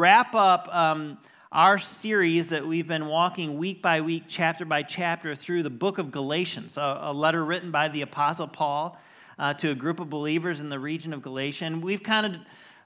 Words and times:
wrap 0.00 0.34
up 0.34 0.66
um, 0.74 1.18
our 1.52 1.78
series 1.78 2.48
that 2.48 2.66
we've 2.66 2.88
been 2.88 3.06
walking 3.06 3.58
week 3.58 3.82
by 3.82 4.00
week, 4.00 4.22
chapter 4.28 4.64
by 4.64 4.82
chapter, 4.82 5.34
through 5.34 5.62
the 5.62 5.68
book 5.68 5.98
of 5.98 6.10
Galatians, 6.10 6.78
a, 6.78 7.00
a 7.02 7.12
letter 7.12 7.44
written 7.44 7.70
by 7.70 7.88
the 7.88 8.00
Apostle 8.00 8.48
Paul 8.48 8.98
uh, 9.38 9.52
to 9.52 9.72
a 9.72 9.74
group 9.74 10.00
of 10.00 10.08
believers 10.08 10.58
in 10.58 10.70
the 10.70 10.78
region 10.78 11.12
of 11.12 11.20
Galatia. 11.20 11.66
And 11.66 11.82
we've 11.82 12.02
kind 12.02 12.26
of 12.26 12.34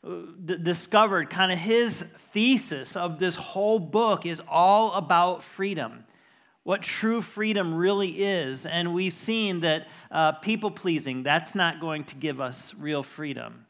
uh, 0.05 0.27
d- 0.45 0.57
discovered 0.61 1.31
kind 1.31 1.53
of 1.53 1.59
his 1.61 2.03
thesis 2.33 2.97
of 2.97 3.21
this 3.21 3.37
whole 3.37 3.79
book 3.79 4.27
is 4.27 4.43
all 4.49 4.93
about 4.95 5.45
freedom 5.45 6.03
what 6.65 6.81
true 6.81 7.21
freedom 7.21 7.75
really 7.75 8.23
is. 8.23 8.65
And 8.65 8.95
we've 8.95 9.13
seen 9.13 9.61
that 9.61 9.87
uh, 10.11 10.33
people 10.33 10.71
pleasing, 10.71 11.23
that's 11.23 11.55
not 11.55 11.79
going 11.79 12.05
to 12.05 12.15
give 12.15 12.41
us 12.41 12.75
real 12.79 13.03
freedom. 13.03 13.67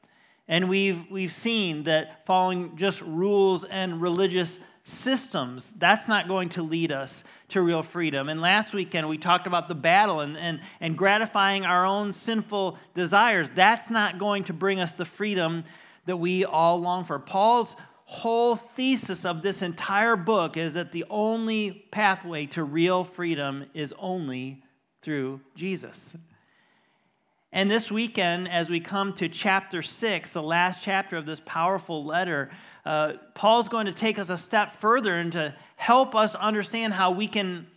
And 0.47 0.69
we've, 0.69 1.11
we've 1.11 1.33
seen 1.33 1.85
that 1.85 2.27
following 2.27 2.77
just 2.77 3.01
rules 3.01 3.65
and 3.65 4.01
religious 4.01 4.59
systems, 4.85 5.73
that's 5.79 6.09
not 6.09 6.29
going 6.29 6.51
to 6.51 6.63
lead 6.63 6.93
us 6.93 7.25
to 7.49 7.63
real 7.63 7.83
freedom. 7.83 8.29
And 8.29 8.41
last 8.43 8.75
weekend, 8.75 9.09
we 9.09 9.17
talked 9.17 9.47
about 9.47 9.69
the 9.69 9.75
battle 9.75 10.21
and, 10.21 10.37
and, 10.37 10.61
and 10.81 10.97
gratifying 10.99 11.65
our 11.65 11.87
own 11.87 12.13
sinful 12.13 12.79
desires. 12.93 13.49
That's 13.51 13.89
not 13.89 14.19
going 14.19 14.45
to 14.45 14.53
bring 14.53 14.81
us 14.81 14.93
the 14.93 15.07
freedom 15.07 15.65
that 16.05 16.19
we 16.19 16.45
all 16.45 16.79
long 16.81 17.05
for. 17.05 17.19
Paul's 17.19 17.77
whole 18.05 18.57
thesis 18.57 19.25
of 19.25 19.41
this 19.41 19.63
entire 19.63 20.17
book 20.17 20.59
is 20.59 20.75
that 20.75 20.93
the 20.93 21.07
only 21.09 21.87
pathway 21.91 22.45
to 22.45 22.63
real 22.63 23.05
freedom 23.05 23.65
is 23.73 23.95
only 23.99 24.63
through 25.01 25.41
Jesus. 25.55 26.15
And 27.55 27.71
this 27.71 27.89
weekend, 27.89 28.51
as 28.51 28.69
we 28.69 28.81
come 28.81 29.13
to 29.13 29.29
chapter 29.29 29.81
six, 29.81 30.33
the 30.33 30.43
last 30.43 30.83
chapter 30.83 31.17
of 31.17 31.25
this 31.25 31.39
powerful 31.39 32.05
letter, 32.05 32.51
uh, 32.85 33.13
Paul's 33.35 33.69
going 33.69 33.87
to 33.87 33.93
take 33.93 34.19
us 34.19 34.29
a 34.29 34.37
step 34.37 34.73
further 34.73 35.15
and 35.15 35.31
to 35.35 35.55
help 35.77 36.17
us 36.17 36.35
understand 36.35 36.95
how 36.95 37.13
we 37.13 37.29
can 37.29 37.69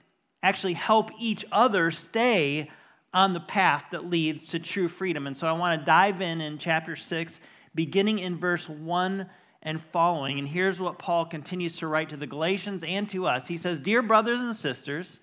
actually 0.41 0.73
help 0.73 1.11
each 1.19 1.45
other 1.51 1.91
stay 1.91 2.71
on 3.13 3.33
the 3.33 3.39
path 3.39 3.85
that 3.91 4.09
leads 4.09 4.47
to 4.47 4.57
true 4.57 4.87
freedom. 4.87 5.27
And 5.27 5.37
so 5.37 5.45
I 5.45 5.51
want 5.51 5.79
to 5.79 5.85
dive 5.85 6.21
in 6.21 6.41
in 6.41 6.57
chapter 6.57 6.95
six, 6.95 7.39
beginning 7.75 8.17
in 8.17 8.35
verse 8.35 8.67
one 8.67 9.29
and 9.61 9.79
following. 9.79 10.39
And 10.39 10.47
here's 10.47 10.81
what 10.81 10.97
Paul 10.97 11.23
continues 11.27 11.77
to 11.77 11.87
write 11.87 12.09
to 12.09 12.17
the 12.17 12.25
Galatians 12.25 12.83
and 12.83 13.07
to 13.11 13.27
us. 13.27 13.47
He 13.47 13.57
says, 13.57 13.79
Dear 13.79 14.01
brothers 14.01 14.41
and 14.41 14.55
sisters, 14.55 15.19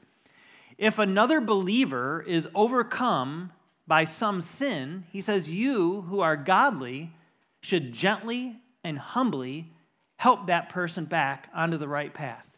if 0.78 1.00
another 1.00 1.40
believer 1.40 2.24
is 2.24 2.46
overcome, 2.54 3.50
by 3.86 4.04
some 4.04 4.40
sin, 4.40 5.04
he 5.10 5.20
says, 5.20 5.50
You 5.50 6.02
who 6.02 6.20
are 6.20 6.36
godly 6.36 7.12
should 7.60 7.92
gently 7.92 8.56
and 8.82 8.98
humbly 8.98 9.72
help 10.16 10.46
that 10.46 10.68
person 10.68 11.04
back 11.04 11.48
onto 11.54 11.76
the 11.76 11.88
right 11.88 12.12
path. 12.12 12.48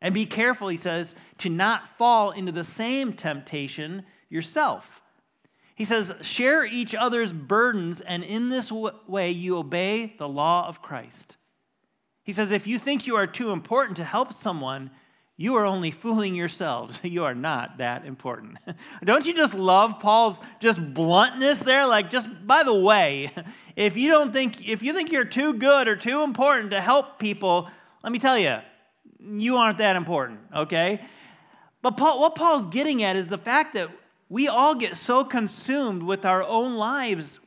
And 0.00 0.12
be 0.12 0.26
careful, 0.26 0.68
he 0.68 0.76
says, 0.76 1.14
to 1.38 1.48
not 1.48 1.96
fall 1.96 2.32
into 2.32 2.50
the 2.50 2.64
same 2.64 3.12
temptation 3.12 4.04
yourself. 4.28 5.00
He 5.74 5.84
says, 5.84 6.12
Share 6.22 6.64
each 6.64 6.94
other's 6.94 7.32
burdens, 7.32 8.00
and 8.00 8.24
in 8.24 8.48
this 8.48 8.72
way 8.72 9.30
you 9.30 9.56
obey 9.56 10.14
the 10.18 10.28
law 10.28 10.66
of 10.66 10.82
Christ. 10.82 11.36
He 12.24 12.32
says, 12.32 12.50
If 12.52 12.66
you 12.66 12.78
think 12.78 13.06
you 13.06 13.16
are 13.16 13.26
too 13.26 13.50
important 13.50 13.96
to 13.98 14.04
help 14.04 14.32
someone, 14.32 14.90
you 15.36 15.56
are 15.56 15.64
only 15.64 15.90
fooling 15.90 16.34
yourselves. 16.34 17.00
You 17.12 17.24
are 17.24 17.34
not 17.34 17.78
that 17.78 18.04
important. 18.06 18.58
don't 19.04 19.26
you 19.26 19.34
just 19.34 19.54
love 19.54 19.98
Paul's 19.98 20.40
just 20.60 20.94
bluntness 20.94 21.60
there? 21.60 21.86
Like, 21.86 22.10
just 22.10 22.28
by 22.46 22.62
the 22.62 22.74
way, 22.74 23.30
if 23.76 23.96
you 23.96 24.08
don't 24.08 24.32
think, 24.32 24.66
if 24.66 24.82
you 24.82 24.92
think 24.92 25.12
you're 25.12 25.24
too 25.24 25.54
good 25.54 25.88
or 25.88 25.96
too 25.96 26.22
important 26.22 26.70
to 26.70 26.80
help 26.80 27.18
people, 27.18 27.68
let 28.02 28.12
me 28.12 28.18
tell 28.18 28.38
you, 28.38 28.58
you 29.20 29.56
aren't 29.56 29.78
that 29.78 29.96
important, 29.96 30.40
okay? 30.54 31.00
But 31.82 31.96
Paul, 31.96 32.20
what 32.20 32.34
Paul's 32.34 32.66
getting 32.68 33.02
at 33.02 33.16
is 33.16 33.26
the 33.26 33.38
fact 33.38 33.74
that 33.74 33.90
we 34.28 34.48
all 34.48 34.74
get 34.74 34.96
so 34.96 35.24
consumed 35.24 36.02
with 36.02 36.24
our 36.24 36.42
own 36.42 36.76
lives 36.76 37.38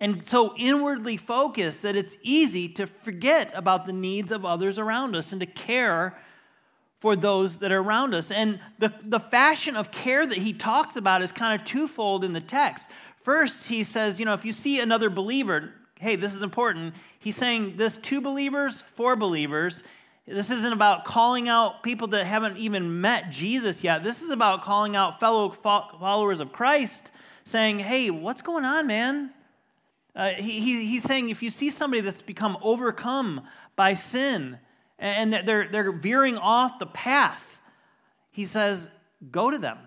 and 0.00 0.24
so 0.24 0.54
inwardly 0.56 1.16
focused 1.16 1.82
that 1.82 1.96
it's 1.96 2.16
easy 2.22 2.68
to 2.70 2.86
forget 2.86 3.52
about 3.54 3.86
the 3.86 3.92
needs 3.92 4.32
of 4.32 4.44
others 4.44 4.78
around 4.78 5.14
us 5.14 5.32
and 5.32 5.40
to 5.40 5.46
care 5.46 6.18
for 7.04 7.16
those 7.16 7.58
that 7.58 7.70
are 7.70 7.80
around 7.80 8.14
us. 8.14 8.30
And 8.30 8.58
the, 8.78 8.90
the 9.02 9.20
fashion 9.20 9.76
of 9.76 9.90
care 9.90 10.24
that 10.24 10.38
he 10.38 10.54
talks 10.54 10.96
about 10.96 11.20
is 11.20 11.32
kind 11.32 11.60
of 11.60 11.66
twofold 11.66 12.24
in 12.24 12.32
the 12.32 12.40
text. 12.40 12.88
First, 13.22 13.68
he 13.68 13.84
says, 13.84 14.18
you 14.18 14.24
know, 14.24 14.32
if 14.32 14.46
you 14.46 14.52
see 14.52 14.80
another 14.80 15.10
believer, 15.10 15.74
hey, 16.00 16.16
this 16.16 16.32
is 16.32 16.42
important. 16.42 16.94
He's 17.18 17.36
saying 17.36 17.76
this 17.76 17.98
to 17.98 18.22
believers, 18.22 18.82
for 18.94 19.16
believers. 19.16 19.82
This 20.26 20.50
isn't 20.50 20.72
about 20.72 21.04
calling 21.04 21.46
out 21.46 21.82
people 21.82 22.08
that 22.08 22.24
haven't 22.24 22.56
even 22.56 23.02
met 23.02 23.28
Jesus 23.28 23.84
yet. 23.84 24.02
This 24.02 24.22
is 24.22 24.30
about 24.30 24.62
calling 24.62 24.96
out 24.96 25.20
fellow 25.20 25.50
followers 25.50 26.40
of 26.40 26.52
Christ, 26.52 27.10
saying, 27.44 27.80
hey, 27.80 28.08
what's 28.08 28.40
going 28.40 28.64
on, 28.64 28.86
man? 28.86 29.30
Uh, 30.16 30.30
he, 30.30 30.86
he's 30.86 31.02
saying 31.02 31.28
if 31.28 31.42
you 31.42 31.50
see 31.50 31.68
somebody 31.68 32.00
that's 32.00 32.22
become 32.22 32.56
overcome 32.62 33.42
by 33.76 33.92
sin, 33.92 34.58
and 35.04 35.32
they're, 35.32 35.68
they're 35.68 35.92
veering 35.92 36.38
off 36.38 36.78
the 36.78 36.86
path. 36.86 37.60
He 38.30 38.44
says, 38.44 38.88
Go 39.30 39.50
to 39.50 39.58
them. 39.58 39.78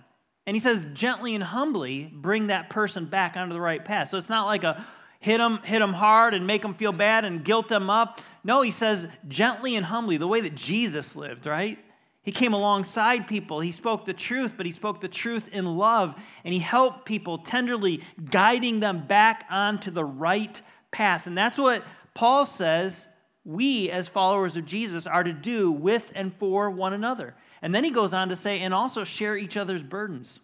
And 0.47 0.55
he 0.55 0.61
says, 0.61 0.87
gently 0.93 1.35
and 1.35 1.43
humbly 1.43 2.09
bring 2.11 2.47
that 2.47 2.69
person 2.69 3.05
back 3.05 3.35
onto 3.35 3.53
the 3.53 3.59
right 3.59 3.83
path. 3.83 4.09
So 4.09 4.17
it's 4.17 4.29
not 4.29 4.45
like 4.45 4.63
a 4.63 4.83
hit 5.19 5.39
them, 5.39 5.59
hit 5.63 5.79
them 5.79 5.91
hard 5.91 6.33
and 6.33 6.47
make 6.47 6.61
them 6.61 6.73
feel 6.73 6.93
bad 6.93 7.25
and 7.25 7.43
guilt 7.43 7.67
them 7.67 7.89
up. 7.89 8.21
No, 8.45 8.61
he 8.61 8.71
says, 8.71 9.09
gently 9.27 9.75
and 9.75 9.85
humbly, 9.85 10.15
the 10.15 10.27
way 10.27 10.39
that 10.39 10.55
Jesus 10.55 11.17
lived, 11.17 11.45
right? 11.45 11.77
He 12.23 12.31
came 12.31 12.53
alongside 12.53 13.27
people. 13.27 13.59
He 13.59 13.73
spoke 13.73 14.05
the 14.05 14.13
truth, 14.13 14.53
but 14.55 14.65
he 14.65 14.71
spoke 14.71 15.01
the 15.01 15.09
truth 15.09 15.49
in 15.51 15.77
love. 15.77 16.15
And 16.45 16.53
he 16.53 16.61
helped 16.61 17.05
people 17.05 17.39
tenderly, 17.39 18.01
guiding 18.29 18.79
them 18.79 19.05
back 19.05 19.45
onto 19.49 19.91
the 19.91 20.05
right 20.05 20.61
path. 20.91 21.27
And 21.27 21.37
that's 21.37 21.59
what 21.59 21.83
Paul 22.13 22.45
says 22.45 23.05
we, 23.47 23.89
as 23.89 24.09
followers 24.09 24.57
of 24.57 24.65
Jesus, 24.65 25.07
are 25.07 25.23
to 25.23 25.31
do 25.31 25.71
with 25.71 26.11
and 26.13 26.33
for 26.33 26.69
one 26.69 26.91
another. 26.91 27.33
And 27.61 27.73
then 27.73 27.85
he 27.85 27.91
goes 27.91 28.13
on 28.13 28.27
to 28.27 28.35
say, 28.35 28.59
and 28.59 28.73
also 28.73 29.05
share 29.05 29.37
each 29.37 29.55
other's 29.55 29.81
burdens. 29.81 30.41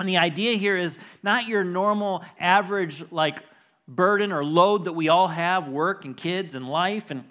And 0.00 0.08
the 0.08 0.16
idea 0.16 0.54
here 0.54 0.78
is 0.78 0.98
not 1.22 1.46
your 1.46 1.62
normal, 1.62 2.24
average, 2.40 3.04
like 3.12 3.40
burden 3.86 4.32
or 4.32 4.42
load 4.42 4.86
that 4.86 4.94
we 4.94 5.10
all 5.10 5.28
have 5.28 5.68
work 5.68 6.06
and 6.06 6.16
kids 6.16 6.54
and 6.54 6.66
life. 6.66 7.10
And 7.10 7.24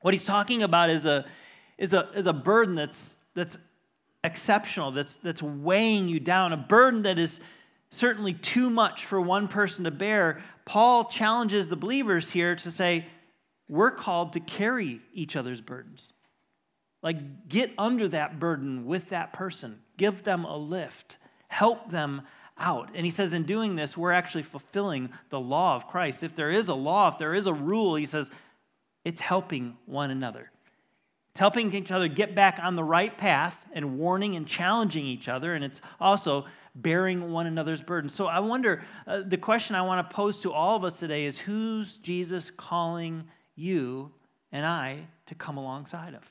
what 0.00 0.14
he's 0.14 0.24
talking 0.24 0.64
about 0.64 0.90
is 0.90 1.06
a, 1.06 1.24
is 1.78 1.94
a, 1.94 2.08
is 2.16 2.26
a 2.26 2.32
burden 2.32 2.74
that's, 2.74 3.16
that's 3.34 3.56
exceptional, 4.24 4.90
that's, 4.90 5.14
that's 5.22 5.42
weighing 5.42 6.08
you 6.08 6.18
down, 6.18 6.52
a 6.52 6.56
burden 6.56 7.04
that 7.04 7.20
is 7.20 7.40
certainly 7.90 8.32
too 8.32 8.68
much 8.68 9.06
for 9.06 9.20
one 9.20 9.46
person 9.46 9.84
to 9.84 9.92
bear. 9.92 10.42
Paul 10.64 11.04
challenges 11.04 11.68
the 11.68 11.76
believers 11.76 12.32
here 12.32 12.56
to 12.56 12.70
say, 12.72 13.06
we're 13.74 13.90
called 13.90 14.34
to 14.34 14.40
carry 14.40 15.00
each 15.12 15.36
other's 15.36 15.60
burdens. 15.60 16.12
Like, 17.02 17.48
get 17.48 17.72
under 17.76 18.08
that 18.08 18.38
burden 18.38 18.86
with 18.86 19.10
that 19.10 19.32
person, 19.32 19.80
give 19.96 20.22
them 20.22 20.44
a 20.44 20.56
lift, 20.56 21.18
help 21.48 21.90
them 21.90 22.22
out. 22.56 22.90
And 22.94 23.04
he 23.04 23.10
says, 23.10 23.34
in 23.34 23.42
doing 23.42 23.76
this, 23.76 23.96
we're 23.96 24.12
actually 24.12 24.44
fulfilling 24.44 25.10
the 25.28 25.40
law 25.40 25.74
of 25.76 25.88
Christ. 25.88 26.22
If 26.22 26.34
there 26.34 26.50
is 26.50 26.68
a 26.68 26.74
law, 26.74 27.08
if 27.08 27.18
there 27.18 27.34
is 27.34 27.46
a 27.46 27.52
rule, 27.52 27.96
he 27.96 28.06
says, 28.06 28.30
it's 29.04 29.20
helping 29.20 29.76
one 29.86 30.10
another. 30.10 30.50
It's 31.32 31.40
helping 31.40 31.74
each 31.74 31.90
other 31.90 32.06
get 32.06 32.34
back 32.34 32.60
on 32.62 32.76
the 32.76 32.84
right 32.84 33.18
path 33.18 33.66
and 33.72 33.98
warning 33.98 34.36
and 34.36 34.46
challenging 34.46 35.04
each 35.04 35.28
other. 35.28 35.54
And 35.54 35.64
it's 35.64 35.80
also 36.00 36.46
bearing 36.76 37.32
one 37.32 37.46
another's 37.46 37.82
burdens. 37.82 38.14
So 38.14 38.26
I 38.26 38.38
wonder 38.38 38.84
uh, 39.06 39.22
the 39.26 39.36
question 39.36 39.74
I 39.74 39.82
want 39.82 40.08
to 40.08 40.14
pose 40.14 40.40
to 40.42 40.52
all 40.52 40.76
of 40.76 40.84
us 40.84 40.98
today 40.98 41.24
is 41.26 41.38
who's 41.38 41.98
Jesus 41.98 42.52
calling 42.52 43.24
you 43.54 44.12
and 44.52 44.64
I 44.64 45.06
to 45.26 45.34
come 45.34 45.56
alongside 45.56 46.14
of? 46.14 46.22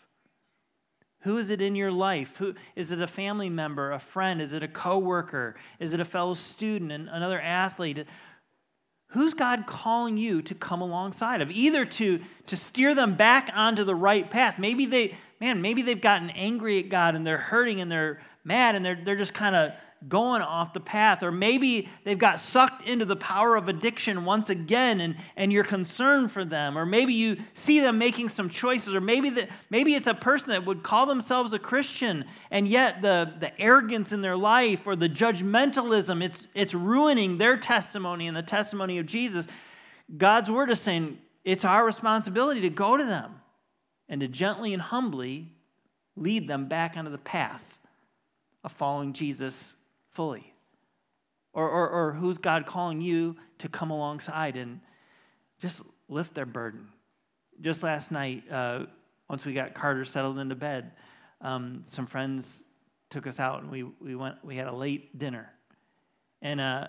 Who 1.22 1.38
is 1.38 1.50
it 1.50 1.62
in 1.62 1.76
your 1.76 1.92
life? 1.92 2.38
Who, 2.38 2.54
is 2.76 2.92
it 2.92 3.00
a 3.00 3.08
family 3.08 3.50
member, 3.50 3.92
a 3.92 4.00
friend? 4.00 4.42
Is 4.42 4.52
it 4.52 4.62
a 4.62 4.68
coworker? 4.68 5.56
Is 5.80 5.94
it 5.94 6.02
a 6.02 6.06
fellow 6.06 6.34
student, 6.34 6.92
and 6.92 7.08
another 7.08 7.40
athlete? 7.40 8.06
Who's 9.08 9.34
God 9.34 9.66
calling 9.66 10.18
you 10.18 10.42
to 10.42 10.56
come 10.56 10.82
alongside 10.82 11.42
of? 11.42 11.50
Either 11.50 11.86
to, 11.86 12.20
to 12.48 12.58
steer 12.58 12.94
them 12.94 13.14
back 13.14 13.52
onto 13.54 13.84
the 13.84 13.96
right 13.96 14.30
path. 14.30 14.60
Maybe 14.60 14.86
they, 14.86 15.16
man, 15.40 15.62
maybe 15.62 15.82
they've 15.82 16.02
gotten 16.02 16.30
angry 16.32 16.80
at 16.80 16.90
God 16.90 17.16
and 17.16 17.26
they're 17.26 17.38
hurting 17.38 17.80
and 17.80 17.92
they're 17.92 18.20
mad 18.44 18.76
and 18.76 18.84
they're, 18.84 19.00
they're 19.04 19.16
just 19.16 19.34
kind 19.34 19.56
of 19.56 19.74
going 20.08 20.42
off 20.42 20.74
the 20.74 20.80
path. 20.80 21.24
Or 21.24 21.32
maybe 21.32 21.88
they've 22.04 22.18
got 22.18 22.40
sucked 22.40 22.88
into 22.88 23.06
the 23.06 23.16
power 23.16 23.56
of 23.56 23.70
addiction 23.70 24.26
once 24.26 24.50
again 24.50 25.00
and, 25.00 25.16
and 25.36 25.52
you're 25.54 25.64
concerned 25.64 26.32
for 26.32 26.44
them. 26.44 26.78
Or 26.78 26.86
maybe 26.86 27.14
you 27.14 27.38
see 27.54 27.80
them 27.80 27.98
making 27.98 28.30
some 28.30 28.50
choices. 28.50 28.94
Or 28.94 29.02
maybe, 29.02 29.30
the, 29.30 29.48
maybe 29.70 29.96
it's 29.96 30.08
a 30.08 30.14
person 30.14 30.50
that 30.50 30.66
would 30.66 30.84
call 30.84 31.06
themselves 31.06 31.54
a 31.54 31.60
Christian 31.60 32.26
and 32.52 32.68
yet 32.68 33.02
the, 33.02 33.34
the 33.40 33.60
arrogance 33.62 34.12
in 34.12 34.22
their 34.22 34.38
life 34.38 34.86
or 34.86 34.96
the 34.96 35.10
judgmentalism, 35.10 36.24
it's, 36.24 36.48
it's 36.54 36.74
ruining 36.74 37.38
their 37.38 37.58
testimony 37.58 38.28
and 38.28 38.36
the 38.36 38.44
testimony 38.44 38.98
of 38.98 39.06
Jesus. 39.06 39.48
God's 40.18 40.52
word 40.52 40.70
is 40.70 40.82
saying 40.82 41.18
it's 41.46 41.66
our 41.66 41.86
responsibility 41.86 42.62
to 42.62 42.70
go 42.70 42.98
to 42.98 43.04
them 43.04 43.36
and 44.10 44.22
to 44.22 44.28
gently 44.28 44.74
and 44.74 44.82
humbly 44.82 45.50
lead 46.16 46.48
them 46.48 46.68
back 46.68 46.96
onto 46.98 47.10
the 47.10 47.18
path 47.18 47.80
of 48.64 48.72
following 48.72 49.14
Jesus 49.14 49.74
fully? 50.12 50.54
Or, 51.54 51.70
or, 51.70 51.90
or 51.90 52.12
who's 52.14 52.38
God 52.38 52.66
calling 52.66 53.02
you 53.02 53.36
to 53.60 53.70
come 53.70 53.92
alongside 53.92 54.58
and 54.58 54.80
just 55.60 55.82
lift 56.10 56.34
their 56.34 56.46
burden? 56.46 56.88
Just 57.62 57.84
last 57.84 58.12
night, 58.12 58.44
uh, 58.52 58.86
once 59.30 59.46
we 59.46 59.54
got 59.54 59.74
Carter 59.74 60.06
settled 60.06 60.40
into 60.40 60.56
bed, 60.56 60.92
um, 61.42 61.82
some 61.86 62.08
friends 62.08 62.66
took 63.14 63.28
us 63.28 63.40
out 63.40 63.62
and 63.62 63.70
we, 63.70 63.84
we 63.84 64.16
went 64.16 64.44
we 64.44 64.56
had 64.56 64.66
a 64.66 64.76
late 64.76 65.20
dinner 65.20 65.52
and 66.42 66.60
uh, 66.60 66.88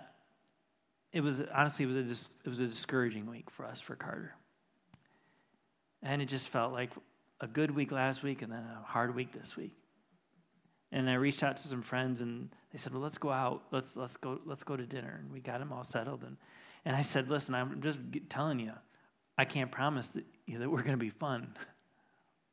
it 1.12 1.20
was 1.20 1.42
honestly 1.54 1.84
it 1.84 1.88
was 1.88 1.96
a 1.96 2.46
it 2.46 2.48
was 2.48 2.60
a 2.60 2.66
discouraging 2.66 3.26
week 3.26 3.50
for 3.50 3.66
us 3.66 3.78
for 3.78 3.94
Carter 3.94 4.34
and 6.02 6.22
it 6.22 6.26
just 6.26 6.48
felt 6.48 6.72
like 6.72 6.90
a 7.42 7.46
good 7.46 7.70
week 7.70 7.92
last 7.92 8.22
week 8.22 8.40
and 8.40 8.50
then 8.50 8.60
a 8.60 8.82
hard 8.86 9.14
week 9.14 9.32
this 9.32 9.54
week 9.54 9.72
and 10.94 11.11
I 11.11 11.14
reached 11.14 11.43
out 11.43 11.58
to 11.58 11.69
some 11.69 11.82
friends 11.82 12.23
and 12.23 12.49
they 12.73 12.79
said 12.79 12.93
well 12.93 13.02
let's 13.02 13.19
go 13.19 13.31
out 13.31 13.64
let's 13.70 13.94
let's 13.96 14.17
go 14.17 14.41
let's 14.46 14.64
go 14.64 14.76
to 14.76 14.87
dinner 14.87 15.20
and 15.23 15.31
we 15.31 15.41
got 15.41 15.58
them 15.58 15.73
all 15.73 15.85
settled 15.85 16.23
and 16.25 16.38
and 16.87 16.96
I 16.96 17.02
said 17.02 17.29
listen 17.29 17.55
I'm 17.55 17.82
just 17.82 17.99
telling 18.31 18.58
you 18.58 18.73
I 19.37 19.44
can't 19.44 19.70
promise 19.70 20.11
that, 20.11 20.25
you 20.46 20.55
know, 20.55 20.61
that 20.61 20.70
we're 20.70 20.82
going 20.82 20.93
to 20.93 20.96
be 20.96 21.11
fun 21.11 21.55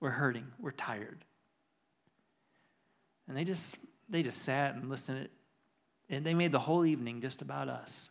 we're 0.01 0.09
hurting 0.09 0.47
we're 0.59 0.71
tired 0.71 1.23
and 3.27 3.37
they 3.37 3.45
just 3.45 3.77
they 4.09 4.23
just 4.23 4.41
sat 4.41 4.75
and 4.75 4.89
listened 4.89 5.29
and 6.11 6.25
they 6.25 6.33
made 6.33 6.51
the 6.51 6.59
whole 6.59 6.85
evening 6.85 7.21
just 7.21 7.41
about 7.41 7.69
us. 7.69 8.09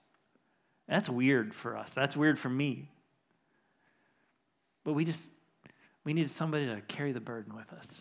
That's 0.89 1.09
weird 1.09 1.55
for 1.55 1.77
us. 1.77 1.93
That's 1.93 2.17
weird 2.17 2.39
for 2.39 2.49
me. 2.49 2.91
But 4.83 4.95
we 4.95 5.05
just 5.05 5.29
we 6.03 6.15
needed 6.15 6.31
somebody 6.31 6.67
to 6.67 6.81
carry 6.81 7.13
the 7.13 7.21
burden 7.21 7.55
with 7.55 7.71
us. 7.75 8.01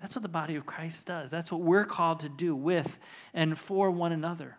That's 0.00 0.14
what 0.14 0.22
the 0.22 0.28
body 0.28 0.56
of 0.56 0.66
Christ 0.66 1.06
does. 1.06 1.30
That's 1.30 1.50
what 1.50 1.62
we're 1.62 1.84
called 1.84 2.20
to 2.20 2.28
do 2.28 2.54
with 2.54 2.98
and 3.32 3.58
for 3.58 3.90
one 3.90 4.12
another. 4.12 4.58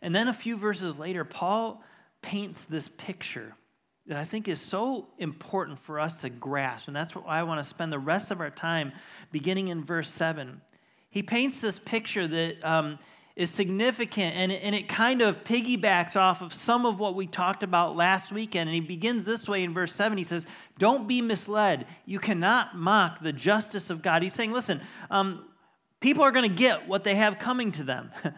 And 0.00 0.14
then 0.14 0.28
a 0.28 0.32
few 0.32 0.56
verses 0.56 0.98
later, 0.98 1.24
Paul 1.24 1.82
paints 2.22 2.64
this 2.64 2.88
picture 2.88 3.54
that 4.06 4.18
I 4.18 4.24
think 4.24 4.48
is 4.48 4.60
so 4.60 5.08
important 5.18 5.78
for 5.80 5.98
us 5.98 6.20
to 6.20 6.30
grasp. 6.30 6.86
And 6.88 6.96
that's 6.96 7.14
what 7.14 7.24
I 7.26 7.42
want 7.42 7.58
to 7.58 7.64
spend 7.64 7.92
the 7.92 7.98
rest 7.98 8.30
of 8.30 8.40
our 8.40 8.50
time 8.50 8.92
beginning 9.32 9.68
in 9.68 9.82
verse 9.82 10.10
7 10.10 10.60
he 11.14 11.22
paints 11.22 11.60
this 11.60 11.78
picture 11.78 12.26
that 12.26 12.64
um, 12.64 12.98
is 13.36 13.50
significant 13.50 14.36
and, 14.36 14.52
and 14.52 14.74
it 14.74 14.88
kind 14.88 15.20
of 15.20 15.42
piggybacks 15.42 16.14
off 16.14 16.40
of 16.40 16.54
some 16.54 16.86
of 16.86 17.00
what 17.00 17.14
we 17.16 17.26
talked 17.26 17.62
about 17.62 17.96
last 17.96 18.32
weekend. 18.32 18.68
And 18.68 18.74
he 18.74 18.80
begins 18.80 19.24
this 19.24 19.48
way 19.48 19.64
in 19.64 19.74
verse 19.74 19.92
7. 19.92 20.16
He 20.16 20.24
says, 20.24 20.46
Don't 20.78 21.08
be 21.08 21.20
misled. 21.20 21.86
You 22.06 22.20
cannot 22.20 22.76
mock 22.76 23.20
the 23.20 23.32
justice 23.32 23.90
of 23.90 24.02
God. 24.02 24.22
He's 24.22 24.34
saying, 24.34 24.52
Listen, 24.52 24.80
um, 25.10 25.44
people 26.00 26.22
are 26.22 26.30
going 26.30 26.48
to 26.48 26.54
get 26.54 26.86
what 26.86 27.02
they 27.02 27.16
have 27.16 27.38
coming 27.38 27.72
to 27.72 27.82
them. 27.82 28.12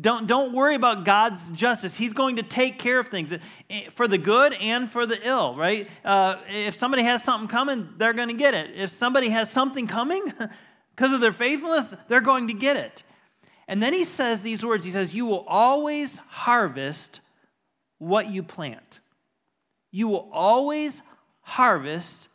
don't, 0.00 0.26
don't 0.26 0.52
worry 0.52 0.74
about 0.74 1.04
God's 1.04 1.50
justice. 1.50 1.94
He's 1.94 2.12
going 2.12 2.36
to 2.36 2.42
take 2.42 2.80
care 2.80 2.98
of 2.98 3.08
things 3.08 3.32
eh, 3.32 3.88
for 3.94 4.08
the 4.08 4.18
good 4.18 4.54
and 4.54 4.90
for 4.90 5.06
the 5.06 5.18
ill, 5.26 5.54
right? 5.54 5.88
Uh, 6.04 6.36
if 6.50 6.76
somebody 6.76 7.04
has 7.04 7.22
something 7.22 7.48
coming, 7.48 7.90
they're 7.96 8.12
going 8.12 8.28
to 8.28 8.34
get 8.34 8.54
it. 8.54 8.70
If 8.74 8.90
somebody 8.90 9.28
has 9.28 9.50
something 9.50 9.86
coming, 9.86 10.32
Because 10.96 11.12
of 11.12 11.20
their 11.20 11.32
faithfulness, 11.32 11.94
they're 12.08 12.22
going 12.22 12.48
to 12.48 12.54
get 12.54 12.76
it. 12.76 13.04
And 13.68 13.82
then 13.82 13.92
he 13.92 14.04
says 14.04 14.40
these 14.40 14.64
words 14.64 14.84
He 14.84 14.90
says, 14.90 15.14
You 15.14 15.26
will 15.26 15.44
always 15.46 16.16
harvest 16.28 17.20
what 17.98 18.30
you 18.30 18.42
plant. 18.42 19.00
You 19.90 20.08
will 20.08 20.28
always 20.32 21.02
harvest 21.40 22.28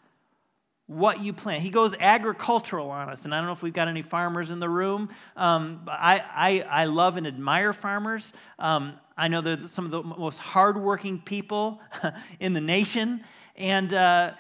what 0.88 1.22
you 1.22 1.32
plant. 1.32 1.62
He 1.62 1.70
goes 1.70 1.96
agricultural 2.00 2.90
on 2.90 3.10
us. 3.10 3.24
And 3.24 3.34
I 3.34 3.38
don't 3.38 3.46
know 3.46 3.54
if 3.54 3.62
we've 3.62 3.72
got 3.72 3.88
any 3.88 4.02
farmers 4.02 4.50
in 4.50 4.60
the 4.60 4.68
room. 4.68 5.10
Um, 5.38 5.84
I, 5.88 6.22
I, 6.36 6.82
I 6.82 6.86
love 6.86 7.16
and 7.16 7.26
admire 7.26 7.72
farmers. 7.72 8.34
Um, 8.60 8.94
I 9.16 9.30
know 9.30 9.40
they're 9.40 9.68
some 9.68 9.86
of 9.86 9.92
the 9.92 10.04
most 10.04 10.38
hardworking 10.38 11.22
people 11.22 11.80
in 12.42 12.54
the 12.54 12.60
nation. 12.60 13.24
And 13.56 13.94
uh, 13.94 14.34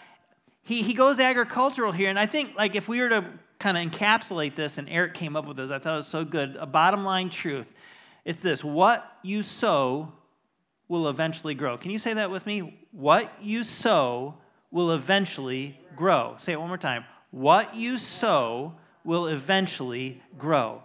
he, 0.64 0.82
he 0.82 0.94
goes 0.94 1.20
agricultural 1.20 1.94
here. 1.94 2.10
And 2.10 2.20
I 2.20 2.26
think, 2.26 2.56
like, 2.58 2.76
if 2.76 2.90
we 2.90 3.00
were 3.00 3.10
to 3.10 3.26
kind 3.62 3.78
of 3.78 3.90
encapsulate 3.90 4.56
this, 4.56 4.78
and 4.78 4.90
Eric 4.90 5.14
came 5.14 5.38
up 5.38 5.48
with 5.48 5.56
this. 5.56 5.72
I 5.72 5.80
thought 5.80 5.94
it 5.94 5.98
was 5.98 6.08
so 6.08 6.26
good. 6.26 6.58
A 6.60 6.66
bottom 6.66 7.06
line 7.06 7.30
truth 7.30 7.72
it's 8.26 8.42
this 8.42 8.64
what 8.64 9.18
you 9.24 9.44
sow 9.44 10.12
will 10.88 11.08
eventually 11.08 11.56
grow. 11.56 11.78
Can 11.78 11.92
you 11.92 12.00
say 12.00 12.14
that 12.14 12.30
with 12.30 12.46
me? 12.46 12.80
What 12.92 13.32
you 13.42 13.64
sow 13.64 14.36
will 14.70 14.92
eventually 14.92 15.80
grow. 15.96 16.36
Say 16.38 16.54
it 16.54 16.60
one 16.60 16.68
more 16.68 16.78
time. 16.78 17.06
What 17.32 17.76
you 17.76 17.98
sow 17.98 18.74
will 19.04 19.28
eventually 19.28 20.22
grow. 20.38 20.84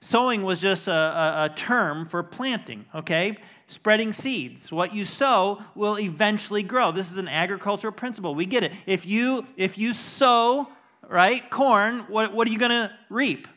Sowing 0.00 0.44
was 0.44 0.60
just 0.60 0.88
a, 0.88 0.92
a, 0.92 1.44
a, 1.44 1.48
term 1.54 2.06
for 2.06 2.22
planting, 2.22 2.86
okay? 2.94 3.36
Spreading 3.66 4.12
seeds. 4.12 4.70
What 4.70 4.94
you 4.94 5.04
sow 5.04 5.62
will 5.74 5.98
eventually 5.98 6.62
grow. 6.62 6.92
This 6.92 7.10
is 7.10 7.18
an 7.18 7.28
agricultural 7.28 7.92
principle. 7.92 8.34
We 8.34 8.46
get 8.46 8.62
it. 8.62 8.72
If 8.86 9.04
you 9.04 9.46
if 9.56 9.76
you 9.76 9.92
sow 9.92 10.68
right? 11.08 11.48
Corn, 11.50 12.00
what, 12.08 12.32
what 12.32 12.46
are 12.46 12.50
you 12.50 12.58
going 12.58 12.70
to 12.70 12.92
reap? 13.08 13.48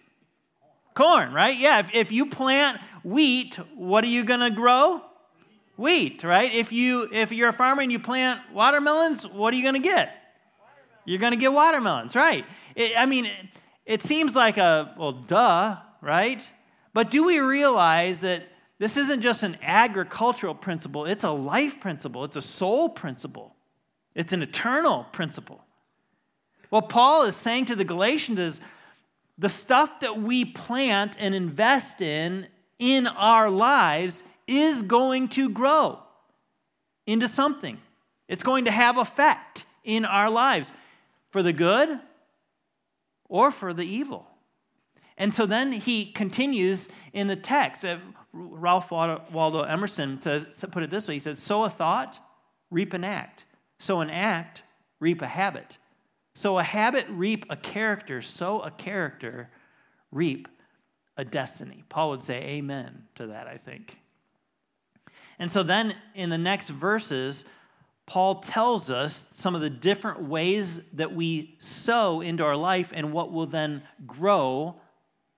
Corn, 0.94 1.34
right? 1.34 1.58
Yeah, 1.58 1.80
if, 1.80 1.94
if 1.94 2.12
you 2.12 2.26
plant 2.26 2.80
wheat, 3.04 3.56
what 3.76 4.04
are 4.04 4.08
you 4.08 4.24
going 4.24 4.40
to 4.40 4.52
grow? 4.52 5.02
Wheat, 5.78 6.24
right? 6.24 6.54
If 6.54 6.72
you 6.72 7.10
if 7.12 7.32
you're 7.32 7.50
a 7.50 7.54
farmer 7.54 7.82
and 7.82 7.92
you 7.92 7.98
plant 7.98 8.40
watermelons, 8.54 9.28
what 9.28 9.54
are 9.54 9.58
you 9.58 9.64
going 9.64 9.82
to 9.82 9.88
get? 9.88 10.16
You're 11.06 11.20
going 11.20 11.32
to 11.32 11.38
get 11.38 11.54
watermelons, 11.54 12.16
right? 12.16 12.46
It, 12.76 12.92
I 12.98 13.06
mean, 13.06 13.26
it, 13.26 13.48
it 13.86 14.04
seems 14.04 14.36
like 14.36 14.58
a 14.58 14.94
well, 14.98 15.14
duh, 15.14 15.78
right? 16.02 16.42
But 16.94 17.10
do 17.10 17.24
we 17.24 17.40
realize 17.40 18.20
that 18.22 18.44
this 18.78 18.98
isn't 18.98 19.22
just 19.22 19.44
an 19.44 19.58
agricultural 19.62 20.56
principle, 20.56 21.06
it's 21.06 21.24
a 21.24 21.32
life 21.32 21.80
principle, 21.80 22.26
it's 22.26 22.38
a 22.38 22.42
soul 22.42 22.90
principle, 22.90 23.56
it's 24.14 24.34
an 24.34 24.42
eternal 24.42 25.06
principle. 25.12 25.64
What 26.72 26.88
Paul 26.88 27.24
is 27.24 27.36
saying 27.36 27.66
to 27.66 27.76
the 27.76 27.84
Galatians 27.84 28.40
is 28.40 28.62
the 29.38 29.50
stuff 29.50 30.00
that 30.00 30.22
we 30.22 30.46
plant 30.46 31.18
and 31.20 31.36
invest 31.36 32.02
in 32.02 32.48
in 32.80 33.08
our 33.08 33.50
lives 33.50 34.24
is 34.48 34.82
going 34.82 35.28
to 35.30 35.50
grow 35.50 36.00
into 37.06 37.28
something. 37.28 37.78
It's 38.30 38.42
going 38.42 38.66
to 38.66 38.72
have 38.72 38.98
effect 38.98 39.66
in 39.84 40.06
our 40.06 40.30
lives 40.30 40.72
for 41.30 41.44
the 41.44 41.52
good 41.52 42.00
or 43.28 43.52
for 43.52 43.74
the 43.74 43.84
evil. 43.84 44.26
And 45.18 45.36
so 45.36 45.46
then 45.46 45.74
he 45.74 46.06
continues 46.06 46.88
in 47.12 47.28
the 47.28 47.36
text. 47.36 47.84
Uh, 47.84 47.98
Ralph 48.32 48.92
Waldo 48.92 49.64
Emerson 49.64 50.22
says, 50.22 50.48
put 50.72 50.84
it 50.84 50.90
this 50.90 51.10
way 51.10 51.16
he 51.16 51.20
says, 51.20 51.38
Sow 51.40 51.66
a 51.66 51.70
thought, 51.70 52.18
reap 52.70 52.94
an 52.94 53.04
act. 53.04 53.44
Sow 53.78 54.00
an 54.00 54.10
act, 54.10 54.64
reap 55.02 55.22
a 55.22 55.28
habit. 55.28 55.78
Sow 56.34 56.58
a 56.60 56.64
habit 56.64 57.06
reap 57.10 57.46
a 57.50 57.56
character, 57.56 58.22
sow 58.22 58.62
a 58.62 58.72
character 58.72 59.50
reap 60.12 60.48
a 61.18 61.26
destiny. 61.26 61.84
Paul 61.90 62.12
would 62.12 62.24
say 62.24 62.42
amen 62.42 63.04
to 63.16 63.28
that, 63.28 63.48
I 63.48 63.58
think. 63.58 63.98
And 65.40 65.52
so 65.52 65.64
then 65.64 65.94
in 66.16 66.30
the 66.30 66.38
next 66.38 66.70
verses, 66.70 67.46
Paul 68.06 68.36
tells 68.36 68.90
us 68.90 69.26
some 69.32 69.56
of 69.56 69.62
the 69.62 69.70
different 69.70 70.24
ways 70.24 70.82
that 70.94 71.14
we 71.14 71.56
sow 71.60 72.22
into 72.22 72.44
our 72.44 72.58
life 72.58 72.92
and 72.94 73.12
what 73.12 73.32
will 73.32 73.46
then 73.46 73.84
grow 74.06 74.76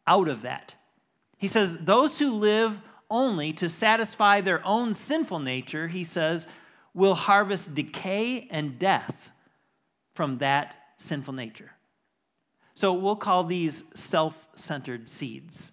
out 0.07 0.27
of 0.27 0.43
that. 0.43 0.75
He 1.37 1.47
says, 1.47 1.77
Those 1.77 2.19
who 2.19 2.31
live 2.31 2.81
only 3.09 3.53
to 3.53 3.69
satisfy 3.69 4.41
their 4.41 4.65
own 4.65 4.93
sinful 4.93 5.39
nature, 5.39 5.87
he 5.87 6.03
says, 6.03 6.47
will 6.93 7.15
harvest 7.15 7.73
decay 7.75 8.47
and 8.49 8.77
death 8.77 9.31
from 10.13 10.37
that 10.39 10.75
sinful 11.03 11.33
nature. 11.33 11.71
So 12.75 12.93
we'll 12.93 13.15
call 13.15 13.43
these 13.43 13.83
self 13.93 14.47
centered 14.55 15.07
seeds. 15.07 15.71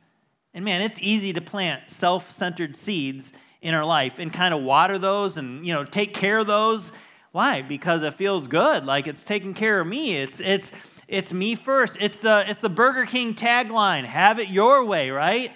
And 0.52 0.64
man, 0.64 0.82
it's 0.82 1.00
easy 1.00 1.32
to 1.32 1.40
plant 1.40 1.88
self 1.88 2.30
centered 2.30 2.76
seeds 2.76 3.32
in 3.62 3.74
our 3.74 3.84
life 3.84 4.18
and 4.18 4.32
kind 4.32 4.54
of 4.54 4.62
water 4.62 4.98
those 4.98 5.36
and 5.36 5.66
you 5.66 5.72
know 5.72 5.84
take 5.84 6.14
care 6.14 6.38
of 6.38 6.46
those. 6.46 6.92
Why? 7.32 7.62
Because 7.62 8.02
it 8.02 8.14
feels 8.14 8.48
good 8.48 8.84
like 8.84 9.06
it's 9.06 9.22
taking 9.22 9.54
care 9.54 9.80
of 9.80 9.86
me. 9.86 10.16
It's 10.16 10.40
it's 10.40 10.72
it's 11.08 11.32
me 11.32 11.54
first. 11.54 11.96
It's 12.00 12.18
the 12.18 12.44
it's 12.48 12.60
the 12.60 12.70
burger 12.70 13.06
king 13.06 13.34
tagline 13.34 14.04
have 14.04 14.38
it 14.38 14.48
your 14.48 14.84
way 14.84 15.10
right? 15.10 15.52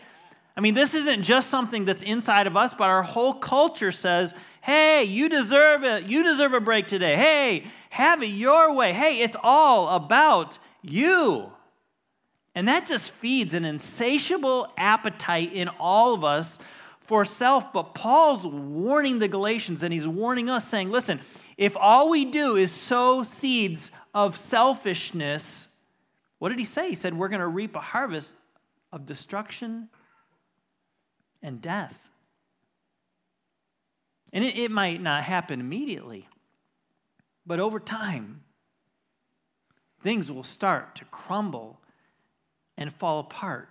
I 0.56 0.60
mean 0.60 0.74
this 0.74 0.94
isn't 0.94 1.22
just 1.22 1.50
something 1.50 1.84
that's 1.84 2.02
inside 2.02 2.46
of 2.46 2.56
us 2.56 2.72
but 2.74 2.84
our 2.84 3.02
whole 3.02 3.34
culture 3.34 3.92
says 3.92 4.34
hey 4.62 5.04
you 5.04 5.28
deserve 5.28 5.84
it. 5.84 6.06
You 6.06 6.22
deserve 6.22 6.54
a 6.54 6.60
break 6.60 6.86
today. 6.86 7.16
Hey 7.16 7.64
have 7.94 8.24
it 8.24 8.26
your 8.26 8.72
way. 8.72 8.92
Hey, 8.92 9.20
it's 9.20 9.36
all 9.40 9.88
about 9.90 10.58
you. 10.82 11.52
And 12.52 12.66
that 12.66 12.88
just 12.88 13.12
feeds 13.12 13.54
an 13.54 13.64
insatiable 13.64 14.66
appetite 14.76 15.52
in 15.52 15.68
all 15.78 16.12
of 16.12 16.24
us 16.24 16.58
for 17.02 17.24
self. 17.24 17.72
But 17.72 17.94
Paul's 17.94 18.44
warning 18.44 19.20
the 19.20 19.28
Galatians 19.28 19.84
and 19.84 19.92
he's 19.92 20.08
warning 20.08 20.50
us, 20.50 20.66
saying, 20.66 20.90
listen, 20.90 21.20
If 21.56 21.76
all 21.76 22.10
we 22.10 22.24
do 22.24 22.56
is 22.56 22.72
sow 22.72 23.22
seeds 23.22 23.92
of 24.12 24.36
selfishness, 24.36 25.68
what 26.40 26.48
did 26.48 26.58
he 26.58 26.64
say? 26.64 26.88
He 26.88 26.96
said, 26.96 27.16
We're 27.16 27.28
going 27.28 27.42
to 27.42 27.46
reap 27.46 27.76
a 27.76 27.80
harvest 27.80 28.32
of 28.92 29.06
destruction 29.06 29.88
and 31.44 31.62
death. 31.62 31.96
And 34.32 34.44
it, 34.44 34.58
it 34.58 34.72
might 34.72 35.00
not 35.00 35.22
happen 35.22 35.60
immediately, 35.60 36.26
but 37.46 37.60
over 37.60 37.78
time, 37.78 38.42
things 40.02 40.30
will 40.30 40.44
start 40.44 40.96
to 40.96 41.04
crumble 41.06 41.80
and 42.76 42.92
fall 42.92 43.20
apart 43.20 43.68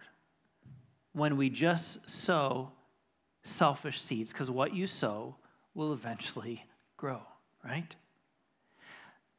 when 1.14 1.38
we 1.38 1.50
just 1.50 2.10
sow 2.10 2.72
selfish 3.44 4.02
seeds, 4.02 4.32
because 4.32 4.50
what 4.50 4.74
you 4.74 4.88
sow 4.88 5.36
will 5.76 5.94
eventually 5.94 6.66
grow, 6.98 7.22
right? 7.64 7.96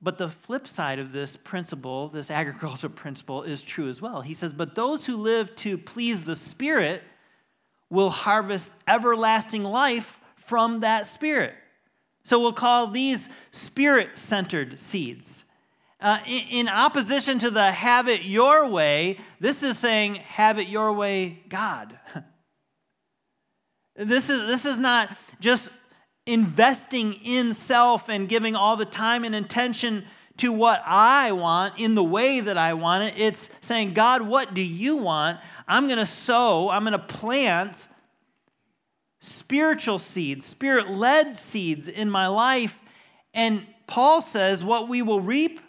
But 0.00 0.18
the 0.18 0.28
flip 0.28 0.68
side 0.68 0.98
of 0.98 1.12
this 1.12 1.36
principle, 1.36 2.08
this 2.08 2.30
agricultural 2.30 2.92
principle, 2.94 3.42
is 3.42 3.62
true 3.62 3.88
as 3.88 4.02
well. 4.02 4.20
He 4.20 4.34
says, 4.34 4.52
But 4.52 4.74
those 4.74 5.06
who 5.06 5.16
live 5.16 5.56
to 5.56 5.78
please 5.78 6.24
the 6.24 6.36
Spirit 6.36 7.02
will 7.88 8.10
harvest 8.10 8.72
everlasting 8.86 9.64
life 9.64 10.20
from 10.36 10.80
that 10.80 11.06
Spirit. 11.06 11.54
So 12.25 12.40
we'll 12.40 12.52
call 12.52 12.88
these 12.88 13.28
spirit 13.50 14.19
centered 14.19 14.81
seeds. 14.81 15.45
Uh, 16.00 16.19
in, 16.26 16.43
in 16.50 16.69
opposition 16.69 17.38
to 17.38 17.50
the 17.50 17.71
have 17.71 18.09
it 18.09 18.25
your 18.25 18.66
way, 18.66 19.19
this 19.40 19.62
is 19.62 19.78
saying 19.78 20.16
have 20.16 20.59
it 20.59 20.69
your 20.69 20.93
way, 20.93 21.43
God. 21.49 21.99
this, 23.97 24.28
is, 24.31 24.40
this 24.43 24.64
is 24.64 24.78
not 24.78 25.16
just 25.40 25.71
investing 26.26 27.14
in 27.25 27.54
self 27.54 28.09
and 28.09 28.28
giving 28.28 28.57
all 28.57 28.76
the 28.76 28.85
time 28.85 29.25
and 29.25 29.35
attention 29.35 30.04
to 30.38 30.52
what 30.52 30.83
I 30.85 31.33
want 31.33 31.78
in 31.78 31.95
the 31.95 32.02
way 32.02 32.40
that 32.40 32.59
I 32.59 32.75
want 32.75 33.04
it. 33.04 33.14
It's 33.19 33.50
saying, 33.61 33.93
God, 33.93 34.23
what 34.23 34.54
do 34.54 34.62
you 34.62 34.97
want? 34.97 35.38
I'm 35.69 35.87
going 35.87 35.99
to 35.99 36.07
sow, 36.07 36.71
I'm 36.71 36.83
going 36.83 36.93
to 36.93 36.99
plant 36.99 37.88
spiritual 39.25 39.99
seeds, 39.99 40.45
spirit 40.45 40.90
led 40.90 41.35
seeds 41.35 41.88
in 41.88 42.11
my 42.11 42.26
life. 42.26 42.81
And 43.33 43.66
Paul 43.87 44.21
says, 44.23 44.62
what 44.62 44.88
we 44.88 45.02
will 45.02 45.21
reap 45.21 45.61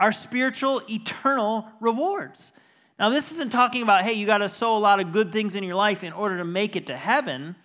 are 0.00 0.12
spiritual, 0.12 0.82
eternal 0.88 1.68
rewards. 1.80 2.52
Now, 2.98 3.10
this 3.10 3.30
isn't 3.32 3.52
talking 3.52 3.82
about, 3.82 4.04
hey, 4.04 4.14
you 4.14 4.26
got 4.26 4.38
to 4.38 4.48
sow 4.48 4.76
a 4.76 4.78
lot 4.78 5.00
of 5.00 5.12
good 5.12 5.32
things 5.32 5.54
in 5.54 5.64
your 5.64 5.74
life 5.74 6.02
in 6.02 6.12
order 6.12 6.38
to 6.38 6.44
make 6.44 6.74
it 6.74 6.86
to 6.86 6.96
heaven. 6.96 7.56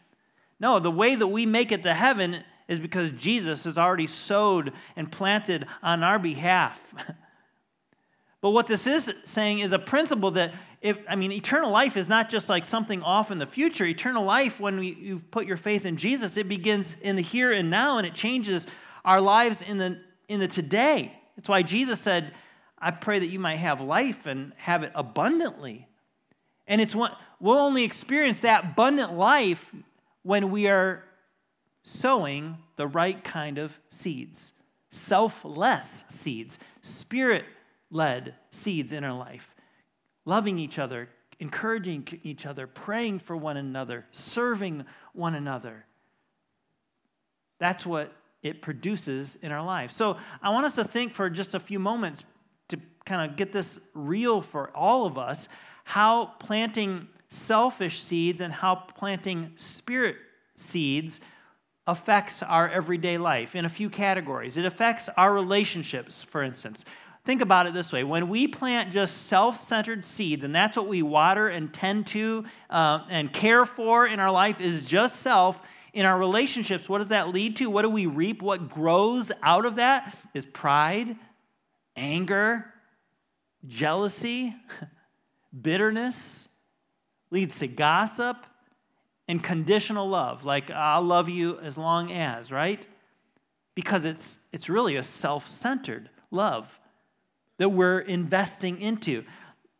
No, 0.60 0.80
the 0.80 0.92
way 0.92 1.16
that 1.16 1.28
we 1.28 1.46
make 1.46 1.72
it 1.72 1.84
to 1.84 1.94
heaven 1.94 2.44
is 2.68 2.80
because 2.80 3.12
Jesus 3.12 3.64
has 3.64 3.78
already 3.78 4.08
sowed 4.08 4.74
and 4.96 5.12
planted 5.12 5.68
on 5.82 6.04
our 6.04 6.20
behalf. 6.20 6.94
but 8.42 8.52
what 8.52 8.68
this 8.68 8.88
is 8.88 9.14
saying 9.24 9.60
is 9.60 9.72
a 9.72 9.80
principle 9.80 10.32
that 10.32 10.54
if 10.88 10.98
I 11.08 11.16
mean 11.16 11.32
eternal 11.32 11.72
life 11.72 11.98
is 11.98 12.08
not 12.08 12.30
just 12.30 12.50
like 12.50 12.66
something 12.66 13.02
off 13.04 13.32
in 13.32 13.38
the 13.38 13.46
future. 13.46 13.86
Eternal 13.86 14.24
life 14.24 14.60
when 14.60 14.80
we, 14.80 14.94
you 14.94 15.20
put 15.20 15.46
your 15.46 15.58
faith 15.58 15.86
in 15.86 15.98
Jesus, 15.98 16.38
it 16.38 16.48
begins 16.48 16.96
in 17.02 17.16
the 17.16 17.22
here 17.22 17.52
and 17.52 17.70
now 17.70 17.98
and 17.98 18.08
it 18.08 18.14
changes 18.14 18.68
our 19.04 19.22
lives 19.22 19.62
in 19.62 19.78
the 19.78 20.00
in 20.28 20.40
the 20.40 20.48
today. 20.48 21.18
That's 21.36 21.50
why 21.50 21.62
Jesus 21.62 22.00
said, 22.00 22.34
I 22.80 22.92
pray 22.92 23.20
that 23.20 23.28
you 23.28 23.40
might 23.40 23.58
have 23.58 23.82
life 23.82 24.26
and 24.26 24.54
have 24.58 24.84
it 24.84 24.92
abundantly. 24.96 25.88
And 26.68 26.82
it's 26.82 26.96
what 26.96 27.18
we'll 27.40 27.58
only 27.58 27.84
experience 27.84 28.40
that 28.40 28.64
abundant 28.64 29.14
life 29.14 29.74
when 30.24 30.52
we 30.52 30.68
are 30.68 31.04
sowing 31.84 32.58
the 32.76 32.88
right 32.88 33.24
kind 33.24 33.58
of 33.58 33.78
seeds 33.90 34.54
selfless 34.90 36.04
seeds, 36.08 36.60
spirit 36.82 37.46
led 37.92 38.36
seeds 38.52 38.92
in 38.92 39.04
our 39.04 39.18
life, 39.18 39.54
loving 40.28 40.60
each 40.60 40.78
other, 40.78 41.08
encouraging 41.40 42.06
each 42.22 42.46
other, 42.46 42.68
praying 42.68 43.18
for 43.18 43.38
one 43.38 43.56
another, 43.56 44.06
serving 44.12 44.84
one 45.14 45.34
another. 45.34 45.86
That's 47.60 47.86
what 47.86 48.14
it 48.44 48.62
produces 48.62 49.38
in 49.42 49.54
our 49.54 49.64
lives. 49.64 49.96
So 49.96 50.18
I 50.42 50.50
want 50.50 50.66
us 50.66 50.76
to 50.76 50.84
think 50.84 51.14
for 51.14 51.30
just 51.30 51.56
a 51.56 51.60
few 51.62 51.80
moments 51.80 52.26
to 52.68 52.78
kind 53.06 53.32
of 53.32 53.38
get 53.38 53.54
this 53.54 53.80
real 53.94 54.42
for 54.42 54.70
all 54.76 55.06
of 55.06 55.18
us 55.18 55.48
how 55.86 56.26
planting 56.40 57.08
selfish 57.30 58.02
seeds 58.02 58.42
and 58.42 58.52
how 58.52 58.76
planting 58.76 59.54
spirit 59.56 60.18
seeds 60.56 61.22
affects 61.88 62.44
our 62.44 62.70
everyday 62.70 63.18
life 63.18 63.56
in 63.56 63.64
a 63.64 63.70
few 63.70 63.90
categories. 63.90 64.58
It 64.58 64.66
affects 64.66 65.08
our 65.16 65.34
relationships, 65.34 66.22
for 66.22 66.44
instance. 66.44 66.84
Think 67.28 67.42
about 67.42 67.68
it 67.68 67.74
this 67.74 67.92
way 67.92 68.06
when 68.06 68.30
we 68.30 68.48
plant 68.48 68.94
just 68.94 69.28
self 69.28 69.62
centered 69.62 70.06
seeds, 70.06 70.46
and 70.46 70.56
that's 70.56 70.78
what 70.78 70.88
we 70.88 71.02
water 71.04 71.50
and 71.50 71.74
tend 71.74 72.08
to 72.08 72.46
uh, 72.70 73.02
and 73.10 73.34
care 73.34 73.66
for 73.66 74.08
in 74.08 74.22
our 74.22 74.32
life, 74.32 74.62
is 74.62 74.84
just 74.84 75.18
self. 75.18 75.60
In 75.92 76.06
our 76.06 76.18
relationships, 76.18 76.88
what 76.88 77.00
does 77.00 77.10
that 77.10 77.34
lead 77.34 77.58
to? 77.58 77.70
What 77.70 77.82
do 77.82 77.90
we 77.90 78.06
reap? 78.06 78.42
What 78.42 78.70
grows 78.70 79.34
out 79.44 79.66
of 79.66 79.76
that 79.76 80.16
is 80.34 80.46
pride, 80.46 81.18
anger, 81.98 82.74
jealousy, 83.68 84.56
bitterness, 85.62 86.48
leads 87.30 87.60
to 87.60 87.68
gossip, 87.68 88.38
and 89.28 89.44
conditional 89.44 90.08
love, 90.08 90.46
like 90.46 90.72
I'll 90.72 91.02
love 91.02 91.28
you 91.28 91.60
as 91.60 91.78
long 91.78 92.10
as, 92.10 92.54
right? 92.54 92.88
Because 93.76 94.06
it's, 94.06 94.38
it's 94.54 94.70
really 94.70 94.96
a 94.96 95.04
self 95.04 95.46
centered 95.46 96.10
love 96.32 96.80
that 97.58 97.70
we're 97.70 98.00
investing 98.00 98.82
into. 98.82 99.24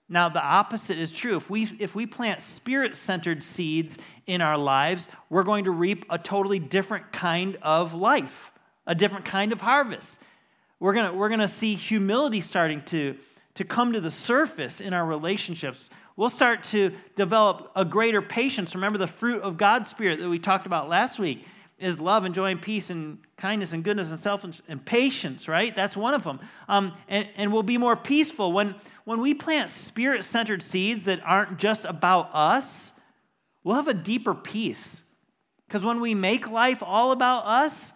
Now, 0.10 0.30
the 0.30 0.42
opposite 0.42 0.98
is 0.98 1.12
true. 1.12 1.36
If 1.36 1.50
we, 1.50 1.76
if 1.80 1.94
we 1.94 2.06
plant 2.06 2.42
spirit 2.42 2.96
centered 2.96 3.44
seeds 3.44 3.98
in 4.26 4.42
our 4.42 4.58
lives, 4.58 5.10
we're 5.30 5.44
going 5.44 5.66
to 5.66 5.72
reap 5.72 6.06
a 6.10 6.18
totally 6.18 6.60
different 6.60 7.12
kind 7.12 7.58
of 7.62 7.94
life, 7.94 8.52
a 8.86 8.96
different 8.96 9.26
kind 9.26 9.52
of 9.52 9.62
harvest. 9.62 10.20
We're 10.80 10.94
going 10.94 11.18
we're 11.18 11.30
to 11.30 11.48
see 11.48 11.76
humility 11.76 12.40
starting 12.40 12.82
to, 12.84 13.18
to 13.56 13.64
come 13.66 13.94
to 13.94 14.00
the 14.00 14.12
surface 14.12 14.80
in 14.80 14.94
our 14.94 15.06
relationships 15.06 15.90
we'll 16.18 16.30
start 16.30 16.66
to 16.66 16.92
develop 17.16 17.72
a 17.76 17.86
greater 17.86 18.22
patience. 18.22 18.76
Remember 18.76 18.98
the 18.98 19.08
fruit 19.08 19.42
of 19.44 19.56
God's 19.56 19.88
Spirit 19.88 20.20
that 20.20 20.28
we 20.28 20.40
talked 20.40 20.66
about 20.66 20.90
last 20.90 21.18
week 21.20 21.46
is 21.80 22.00
love 22.00 22.26
and 22.26 22.34
joy 22.34 22.52
and 22.52 22.62
peace 22.62 22.90
and 22.90 23.20
kindness 23.38 23.74
and 23.74 23.84
goodness 23.84 24.10
and 24.10 24.20
self 24.20 24.44
and 24.44 24.86
patience, 24.86 25.48
right? 25.48 25.76
That's 25.76 25.96
one 25.96 26.14
of 26.14 26.24
them. 26.24 26.40
Um, 26.68 26.94
and, 27.08 27.30
and 27.36 27.54
we'll 27.54 27.64
be 27.64 27.78
more 27.78 27.96
peaceful. 27.96 28.52
When, 28.52 28.76
when 29.06 29.22
we 29.22 29.34
plant 29.34 29.70
spirit 29.70 30.24
centered 30.24 30.64
seeds 30.64 31.06
that 31.06 31.22
aren't 31.24 31.58
just 31.58 31.86
about 31.86 32.30
us, 32.34 32.94
we'll 33.64 33.76
have 33.76 33.88
a 33.88 33.94
deeper 33.94 34.34
peace. 34.34 35.04
Because 35.68 35.86
when 35.86 36.02
we 36.02 36.16
make 36.16 36.50
life 36.50 36.82
all 36.82 37.12
about 37.12 37.46
us, 37.46 37.92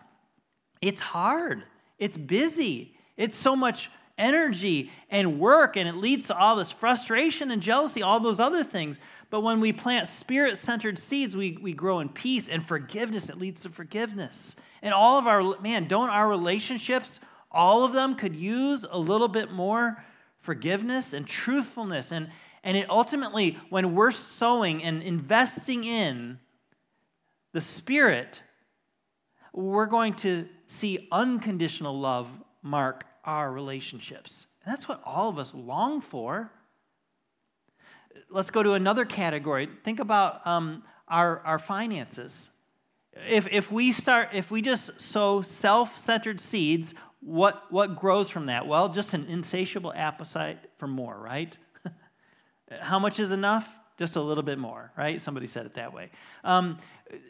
it's 0.82 1.02
hard, 1.02 1.64
it's 1.98 2.18
busy, 2.18 2.96
it's 3.18 3.38
so 3.38 3.56
much 3.56 3.90
energy 4.18 4.92
and 5.10 5.40
work, 5.40 5.78
and 5.78 5.88
it 5.88 5.96
leads 5.96 6.28
to 6.28 6.38
all 6.38 6.56
this 6.56 6.70
frustration 6.70 7.50
and 7.50 7.62
jealousy, 7.62 8.04
all 8.04 8.20
those 8.20 8.40
other 8.40 8.64
things. 8.64 9.00
But 9.32 9.42
when 9.42 9.62
we 9.62 9.72
plant 9.72 10.10
spirit 10.10 10.58
centered 10.58 11.00
seeds, 11.00 11.38
we, 11.38 11.58
we 11.60 11.72
grow 11.72 12.02
in 12.02 12.10
peace 12.10 12.50
and 12.50 12.64
forgiveness. 12.68 13.30
It 13.30 13.40
leads 13.40 13.62
to 13.62 13.70
forgiveness. 13.70 14.58
And 14.82 14.94
all 14.94 15.18
of 15.18 15.26
our, 15.26 15.58
man, 15.62 15.88
don't 15.88 16.10
our 16.10 16.28
relationships, 16.28 17.22
all 17.50 17.86
of 17.86 17.94
them 17.94 18.16
could 18.16 18.36
use 18.36 18.86
a 18.90 19.00
little 19.00 19.30
bit 19.30 19.50
more 19.50 20.04
forgiveness 20.42 21.14
and 21.14 21.26
truthfulness. 21.26 22.12
And, 22.12 22.30
and 22.62 22.76
it 22.76 22.90
ultimately, 22.90 23.58
when 23.70 23.96
we're 23.96 24.12
sowing 24.12 24.84
and 24.84 25.02
investing 25.02 25.86
in 25.86 26.38
the 27.54 27.62
Spirit, 27.62 28.44
we're 29.54 29.86
going 29.86 30.14
to 30.16 30.46
see 30.68 31.08
unconditional 31.10 31.98
love 31.98 32.30
mark 32.62 33.06
our 33.24 33.50
relationships. 33.50 34.48
And 34.66 34.74
that's 34.74 34.90
what 34.90 35.02
all 35.06 35.30
of 35.30 35.40
us 35.40 35.54
long 35.54 36.02
for. 36.02 36.52
Let's 38.30 38.51
go 38.51 38.63
to 38.63 38.74
another 38.74 39.06
category. 39.06 39.70
Think 39.84 40.00
about 40.00 40.46
um, 40.48 40.84
our, 41.08 41.39
our 41.39 41.60
finances. 41.60 42.50
If, 43.13 43.48
if 43.51 43.72
we 43.72 43.91
start, 43.91 44.30
if 44.34 44.51
we 44.51 44.62
just 44.62 45.00
sow 45.00 45.41
self-centered 45.41 46.39
seeds, 46.39 46.94
what, 47.20 47.72
what 47.72 47.96
grows 47.96 48.30
from 48.30 48.48
that? 48.48 48.68
Well, 48.68 48.89
just 48.89 49.13
an 49.13 49.25
insatiable 49.27 49.94
appetite 49.94 50.60
for 50.77 50.88
more, 50.88 51.18
right? 51.18 51.56
How 52.80 53.00
much 53.00 53.20
is 53.20 53.32
enough? 53.32 53.70
Just 54.00 54.15
a 54.15 54.22
little 54.22 54.44
bit 54.44 54.58
more, 54.58 54.91
right? 54.98 55.22
Somebody 55.22 55.46
said 55.46 55.65
it 55.65 55.75
that 55.75 55.94
way. 55.94 56.10
Um, 56.44 56.80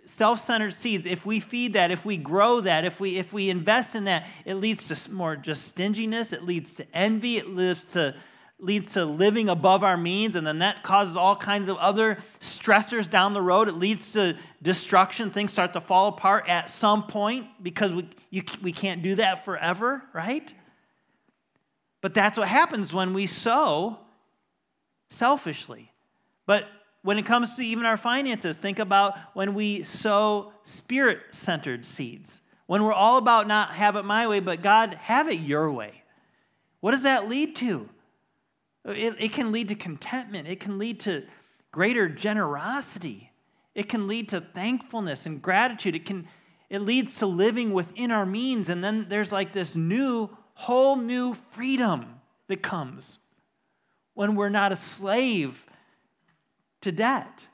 self-centered 0.05 0.73
seeds 0.73 1.05
if 1.05 1.25
we 1.25 1.39
feed 1.39 1.73
that 1.73 1.91
if 1.91 2.05
we 2.05 2.15
grow 2.15 2.61
that 2.61 2.85
if 2.85 3.00
we 3.00 3.17
if 3.17 3.33
we 3.33 3.50
invest 3.50 3.95
in 3.95 4.03
that 4.05 4.27
it 4.45 4.55
leads 4.55 4.88
to 4.88 5.11
more 5.11 5.35
just 5.35 5.67
stinginess 5.67 6.33
it 6.33 6.43
leads 6.43 6.75
to 6.75 6.85
envy 6.95 7.38
it 7.38 7.50
leads 7.50 7.91
to 7.91 8.13
leads 8.61 8.93
to 8.93 9.03
living 9.03 9.49
above 9.49 9.83
our 9.83 9.97
means, 9.97 10.35
and 10.35 10.45
then 10.45 10.59
that 10.59 10.83
causes 10.83 11.17
all 11.17 11.35
kinds 11.35 11.67
of 11.67 11.77
other 11.77 12.19
stressors 12.39 13.09
down 13.09 13.33
the 13.33 13.41
road. 13.41 13.67
It 13.67 13.73
leads 13.73 14.13
to 14.13 14.37
destruction. 14.61 15.31
Things 15.31 15.51
start 15.51 15.73
to 15.73 15.81
fall 15.81 16.07
apart 16.07 16.47
at 16.47 16.69
some 16.69 17.03
point 17.03 17.47
because 17.61 17.91
we, 17.91 18.07
you, 18.29 18.43
we 18.61 18.71
can't 18.71 19.01
do 19.01 19.15
that 19.15 19.43
forever, 19.43 20.03
right? 20.13 20.53
But 22.01 22.13
that's 22.13 22.37
what 22.37 22.47
happens 22.47 22.93
when 22.93 23.13
we 23.13 23.25
sow 23.25 23.99
selfishly. 25.09 25.91
But 26.45 26.67
when 27.01 27.17
it 27.17 27.25
comes 27.25 27.55
to 27.55 27.63
even 27.63 27.85
our 27.85 27.97
finances, 27.97 28.57
think 28.57 28.77
about 28.77 29.17
when 29.33 29.55
we 29.55 29.83
sow 29.83 30.53
spirit 30.63 31.19
centered 31.31 31.85
seeds. 31.85 32.41
When 32.67 32.83
we're 32.83 32.93
all 32.93 33.17
about 33.17 33.47
not 33.47 33.73
have 33.73 33.95
it 33.95 34.05
my 34.05 34.27
way, 34.27 34.39
but 34.39 34.61
God, 34.61 34.93
have 34.93 35.27
it 35.27 35.39
your 35.39 35.71
way. 35.71 36.03
What 36.79 36.91
does 36.91 37.03
that 37.03 37.27
lead 37.27 37.55
to? 37.57 37.89
It, 38.85 39.15
it 39.19 39.33
can 39.33 39.51
lead 39.51 39.67
to 39.67 39.75
contentment, 39.75 40.47
it 40.47 40.59
can 40.59 40.77
lead 40.77 41.00
to 41.01 41.23
greater 41.71 42.09
generosity, 42.09 43.31
it 43.75 43.88
can 43.88 44.07
lead 44.07 44.29
to 44.29 44.41
thankfulness 44.41 45.25
and 45.25 45.41
gratitude. 45.41 45.95
It, 45.95 46.05
can, 46.05 46.27
it 46.69 46.79
leads 46.79 47.15
to 47.15 47.25
living 47.25 47.73
within 47.73 48.11
our 48.11 48.25
means. 48.25 48.69
And 48.69 48.83
then 48.83 49.07
there's 49.07 49.31
like 49.31 49.53
this 49.53 49.75
new, 49.75 50.29
whole 50.55 50.97
new 50.97 51.35
freedom 51.51 52.21
that 52.47 52.61
comes 52.61 53.19
when 54.13 54.35
we're 54.35 54.50
not 54.50 54.71
a 54.71 54.75
slave 54.75 55.65
to 56.81 56.91
debt. 56.91 57.47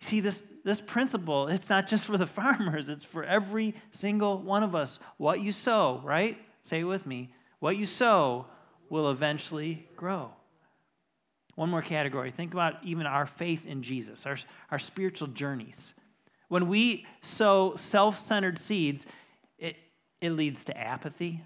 See, 0.00 0.20
this, 0.20 0.42
this 0.64 0.80
principle, 0.80 1.48
it's 1.48 1.68
not 1.68 1.86
just 1.86 2.04
for 2.04 2.16
the 2.16 2.26
farmers, 2.38 2.88
it's 2.88 3.04
for 3.04 3.24
every 3.24 3.74
single 3.90 4.40
one 4.40 4.62
of 4.62 4.74
us. 4.74 4.98
What 5.18 5.40
you 5.40 5.52
sow, 5.52 6.00
right? 6.02 6.38
Say 6.62 6.80
it 6.80 6.84
with 6.84 7.04
me. 7.04 7.32
What 7.58 7.76
you 7.76 7.84
sow 7.84 8.46
will 8.90 9.10
eventually 9.10 9.88
grow. 9.96 10.30
One 11.54 11.70
more 11.70 11.82
category. 11.82 12.30
Think 12.30 12.52
about 12.52 12.76
even 12.84 13.06
our 13.06 13.26
faith 13.26 13.66
in 13.66 13.82
Jesus, 13.82 14.26
our, 14.26 14.38
our 14.70 14.78
spiritual 14.78 15.28
journeys. 15.28 15.94
When 16.48 16.68
we 16.68 17.04
sow 17.20 17.74
self 17.76 18.16
centered 18.16 18.58
seeds, 18.58 19.06
it, 19.58 19.76
it 20.20 20.30
leads 20.30 20.64
to 20.64 20.78
apathy. 20.78 21.42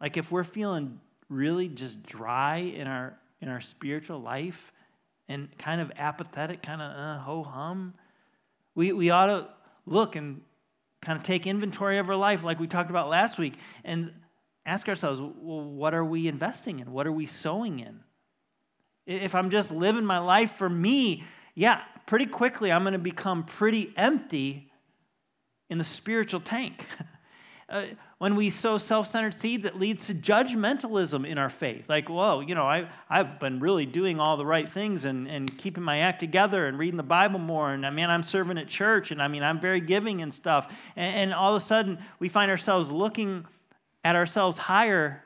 Like 0.00 0.16
if 0.16 0.30
we're 0.30 0.44
feeling 0.44 1.00
really 1.28 1.68
just 1.68 2.02
dry 2.02 2.56
in 2.56 2.86
our, 2.86 3.18
in 3.40 3.48
our 3.48 3.60
spiritual 3.60 4.20
life 4.20 4.72
and 5.28 5.48
kind 5.58 5.80
of 5.80 5.92
apathetic, 5.96 6.62
kind 6.62 6.82
of 6.82 6.96
uh, 6.96 7.18
ho 7.22 7.42
hum, 7.42 7.94
we, 8.74 8.92
we 8.92 9.10
ought 9.10 9.26
to 9.26 9.48
look 9.86 10.16
and 10.16 10.40
kind 11.00 11.16
of 11.16 11.22
take 11.22 11.46
inventory 11.46 11.98
of 11.98 12.08
our 12.08 12.16
life, 12.16 12.42
like 12.42 12.58
we 12.58 12.66
talked 12.66 12.90
about 12.90 13.08
last 13.08 13.38
week, 13.38 13.54
and 13.84 14.12
ask 14.68 14.88
ourselves, 14.88 15.20
well, 15.20 15.64
what 15.64 15.94
are 15.94 16.04
we 16.04 16.28
investing 16.28 16.80
in? 16.80 16.92
What 16.92 17.06
are 17.06 17.12
we 17.12 17.26
sowing 17.26 17.80
in? 17.80 18.00
If 19.06 19.34
I'm 19.34 19.50
just 19.50 19.72
living 19.72 20.04
my 20.04 20.18
life 20.18 20.56
for 20.56 20.68
me, 20.68 21.24
yeah, 21.54 21.80
pretty 22.06 22.26
quickly 22.26 22.70
I'm 22.70 22.82
going 22.82 22.92
to 22.92 22.98
become 22.98 23.44
pretty 23.44 23.92
empty 23.96 24.70
in 25.70 25.78
the 25.78 25.84
spiritual 25.84 26.40
tank. 26.40 26.84
uh, 27.68 27.84
when 28.18 28.34
we 28.34 28.50
sow 28.50 28.78
self 28.78 29.06
centered 29.06 29.34
seeds, 29.34 29.64
it 29.64 29.78
leads 29.78 30.06
to 30.06 30.14
judgmentalism 30.14 31.26
in 31.26 31.38
our 31.38 31.48
faith. 31.48 31.88
Like, 31.88 32.08
whoa, 32.08 32.40
you 32.40 32.54
know, 32.54 32.64
I, 32.64 32.88
I've 33.08 33.38
been 33.38 33.60
really 33.60 33.86
doing 33.86 34.18
all 34.20 34.36
the 34.36 34.46
right 34.46 34.68
things 34.68 35.04
and, 35.04 35.28
and 35.28 35.56
keeping 35.56 35.82
my 35.82 36.00
act 36.00 36.20
together 36.20 36.66
and 36.66 36.78
reading 36.78 36.96
the 36.96 37.02
Bible 37.02 37.38
more. 37.38 37.70
And 37.72 37.86
I 37.86 37.90
mean, 37.90 38.10
I'm 38.10 38.22
serving 38.22 38.58
at 38.58 38.68
church 38.68 39.12
and 39.12 39.22
I 39.22 39.28
mean, 39.28 39.42
I'm 39.42 39.60
very 39.60 39.80
giving 39.80 40.20
and 40.20 40.34
stuff. 40.34 40.72
And, 40.96 41.16
and 41.16 41.34
all 41.34 41.54
of 41.54 41.62
a 41.62 41.64
sudden, 41.64 41.98
we 42.18 42.28
find 42.28 42.50
ourselves 42.50 42.90
looking 42.90 43.46
at 44.04 44.16
ourselves 44.16 44.58
higher 44.58 45.22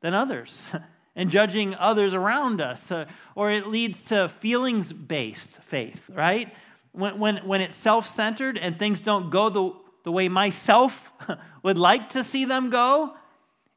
than 0.00 0.14
others. 0.14 0.66
and 1.16 1.30
judging 1.30 1.74
others 1.74 2.14
around 2.14 2.60
us, 2.60 2.90
uh, 2.90 3.04
or 3.34 3.50
it 3.50 3.66
leads 3.66 4.04
to 4.06 4.28
feelings 4.28 4.92
based 4.92 5.60
faith, 5.62 6.08
right? 6.14 6.54
When, 6.92 7.18
when, 7.18 7.36
when 7.38 7.60
it's 7.60 7.76
self 7.76 8.08
centered 8.08 8.56
and 8.56 8.78
things 8.78 9.02
don't 9.02 9.30
go 9.30 9.48
the, 9.50 9.72
the 10.04 10.12
way 10.12 10.28
myself 10.28 11.12
would 11.62 11.78
like 11.78 12.10
to 12.10 12.24
see 12.24 12.44
them 12.44 12.70
go, 12.70 13.14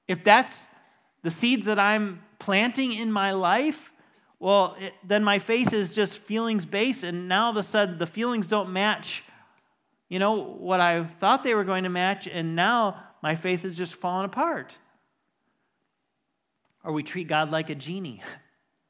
if 0.08 0.24
that's 0.24 0.68
the 1.24 1.30
seeds 1.30 1.66
that 1.66 1.80
I'm 1.80 2.22
planting 2.40 2.94
in 2.94 3.12
my 3.12 3.32
life, 3.32 3.92
well, 4.40 4.76
it, 4.80 4.94
then 5.04 5.24
my 5.24 5.40
faith 5.40 5.74
is 5.74 5.90
just 5.90 6.18
feelings 6.18 6.66
based, 6.66 7.04
and 7.04 7.28
now 7.28 7.46
all 7.46 7.52
of 7.52 7.58
a 7.58 7.64
sudden 7.64 7.98
the 7.98 8.08
feelings 8.08 8.46
don't 8.48 8.72
match, 8.72 9.24
you 10.10 10.20
know, 10.20 10.34
what 10.34 10.80
I 10.80 11.04
thought 11.04 11.44
they 11.44 11.56
were 11.56 11.64
going 11.64 11.84
to 11.86 11.90
match, 11.90 12.28
and 12.28 12.56
now 12.56 13.04
my 13.24 13.36
faith 13.36 13.66
is 13.66 13.76
just 13.76 13.96
fallen 13.96 14.26
apart. 14.26 14.72
Or 16.84 16.92
we 16.92 17.02
treat 17.02 17.28
God 17.28 17.50
like 17.50 17.72
a 17.72 17.76
genie. 17.76 18.22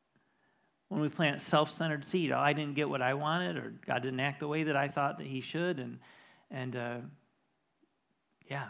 when 0.89 0.99
we 0.99 1.07
plant 1.07 1.39
self-centered 1.39 2.03
seed, 2.03 2.31
oh, 2.31 2.39
I 2.39 2.53
didn't 2.53 2.73
get 2.73 2.89
what 2.89 3.01
I 3.01 3.13
wanted, 3.13 3.55
or 3.57 3.73
God 3.85 4.01
didn't 4.01 4.19
act 4.19 4.41
the 4.41 4.47
way 4.47 4.63
that 4.63 4.75
I 4.75 4.89
thought 4.89 5.19
that 5.19 5.27
He 5.27 5.39
should, 5.39 5.79
and 5.79 5.99
and 6.51 6.75
uh, 6.75 6.97
yeah. 8.49 8.65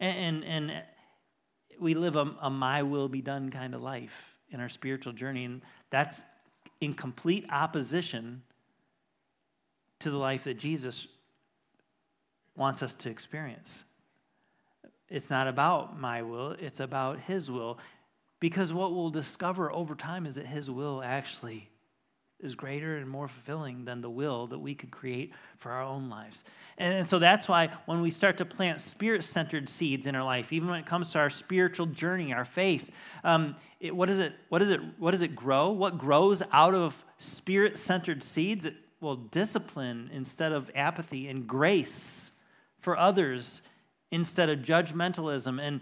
And, 0.00 0.44
and, 0.44 0.70
and 0.70 0.82
we 1.78 1.94
live 1.94 2.16
a, 2.16 2.34
a 2.40 2.50
my 2.50 2.82
will 2.82 3.08
be 3.08 3.22
done 3.22 3.50
kind 3.50 3.74
of 3.74 3.82
life 3.82 4.36
in 4.50 4.60
our 4.60 4.68
spiritual 4.68 5.12
journey. 5.12 5.44
And 5.44 5.62
that's 5.90 6.22
in 6.80 6.94
complete 6.94 7.46
opposition 7.50 8.42
to 10.00 10.10
the 10.10 10.16
life 10.16 10.44
that 10.44 10.58
Jesus 10.58 11.06
wants 12.56 12.82
us 12.82 12.94
to 12.94 13.10
experience. 13.10 13.84
It's 15.08 15.30
not 15.30 15.48
about 15.48 15.98
my 15.98 16.22
will, 16.22 16.52
it's 16.52 16.80
about 16.80 17.20
His 17.20 17.50
will. 17.50 17.78
Because 18.38 18.72
what 18.72 18.92
we'll 18.94 19.10
discover 19.10 19.72
over 19.72 19.94
time 19.94 20.26
is 20.26 20.34
that 20.34 20.46
His 20.46 20.70
will 20.70 21.02
actually 21.02 21.70
is 22.38 22.54
greater 22.54 22.96
and 22.96 23.08
more 23.08 23.28
fulfilling 23.28 23.86
than 23.86 24.02
the 24.02 24.10
will 24.10 24.46
that 24.48 24.58
we 24.58 24.74
could 24.74 24.90
create 24.90 25.32
for 25.56 25.72
our 25.72 25.82
own 25.82 26.10
lives. 26.10 26.44
And 26.76 27.06
so 27.06 27.18
that's 27.18 27.48
why 27.48 27.70
when 27.86 28.02
we 28.02 28.10
start 28.10 28.36
to 28.38 28.44
plant 28.44 28.82
spirit 28.82 29.24
centered 29.24 29.70
seeds 29.70 30.06
in 30.06 30.14
our 30.14 30.22
life, 30.22 30.52
even 30.52 30.68
when 30.68 30.78
it 30.78 30.84
comes 30.84 31.12
to 31.12 31.18
our 31.18 31.30
spiritual 31.30 31.86
journey, 31.86 32.34
our 32.34 32.44
faith, 32.44 32.90
um, 33.24 33.56
it, 33.80 33.96
what, 33.96 34.10
is 34.10 34.18
it, 34.18 34.34
it, 34.52 34.80
what 34.98 35.12
does 35.12 35.22
it 35.22 35.34
grow? 35.34 35.70
What 35.70 35.96
grows 35.96 36.42
out 36.52 36.74
of 36.74 37.02
spirit 37.16 37.78
centered 37.78 38.22
seeds? 38.22 38.66
It, 38.66 38.74
well, 39.00 39.16
discipline 39.16 40.10
instead 40.12 40.52
of 40.52 40.70
apathy, 40.74 41.28
and 41.28 41.46
grace 41.46 42.30
for 42.80 42.98
others 42.98 43.62
instead 44.10 44.50
of 44.50 44.60
judgmentalism. 44.60 45.60
And 45.60 45.80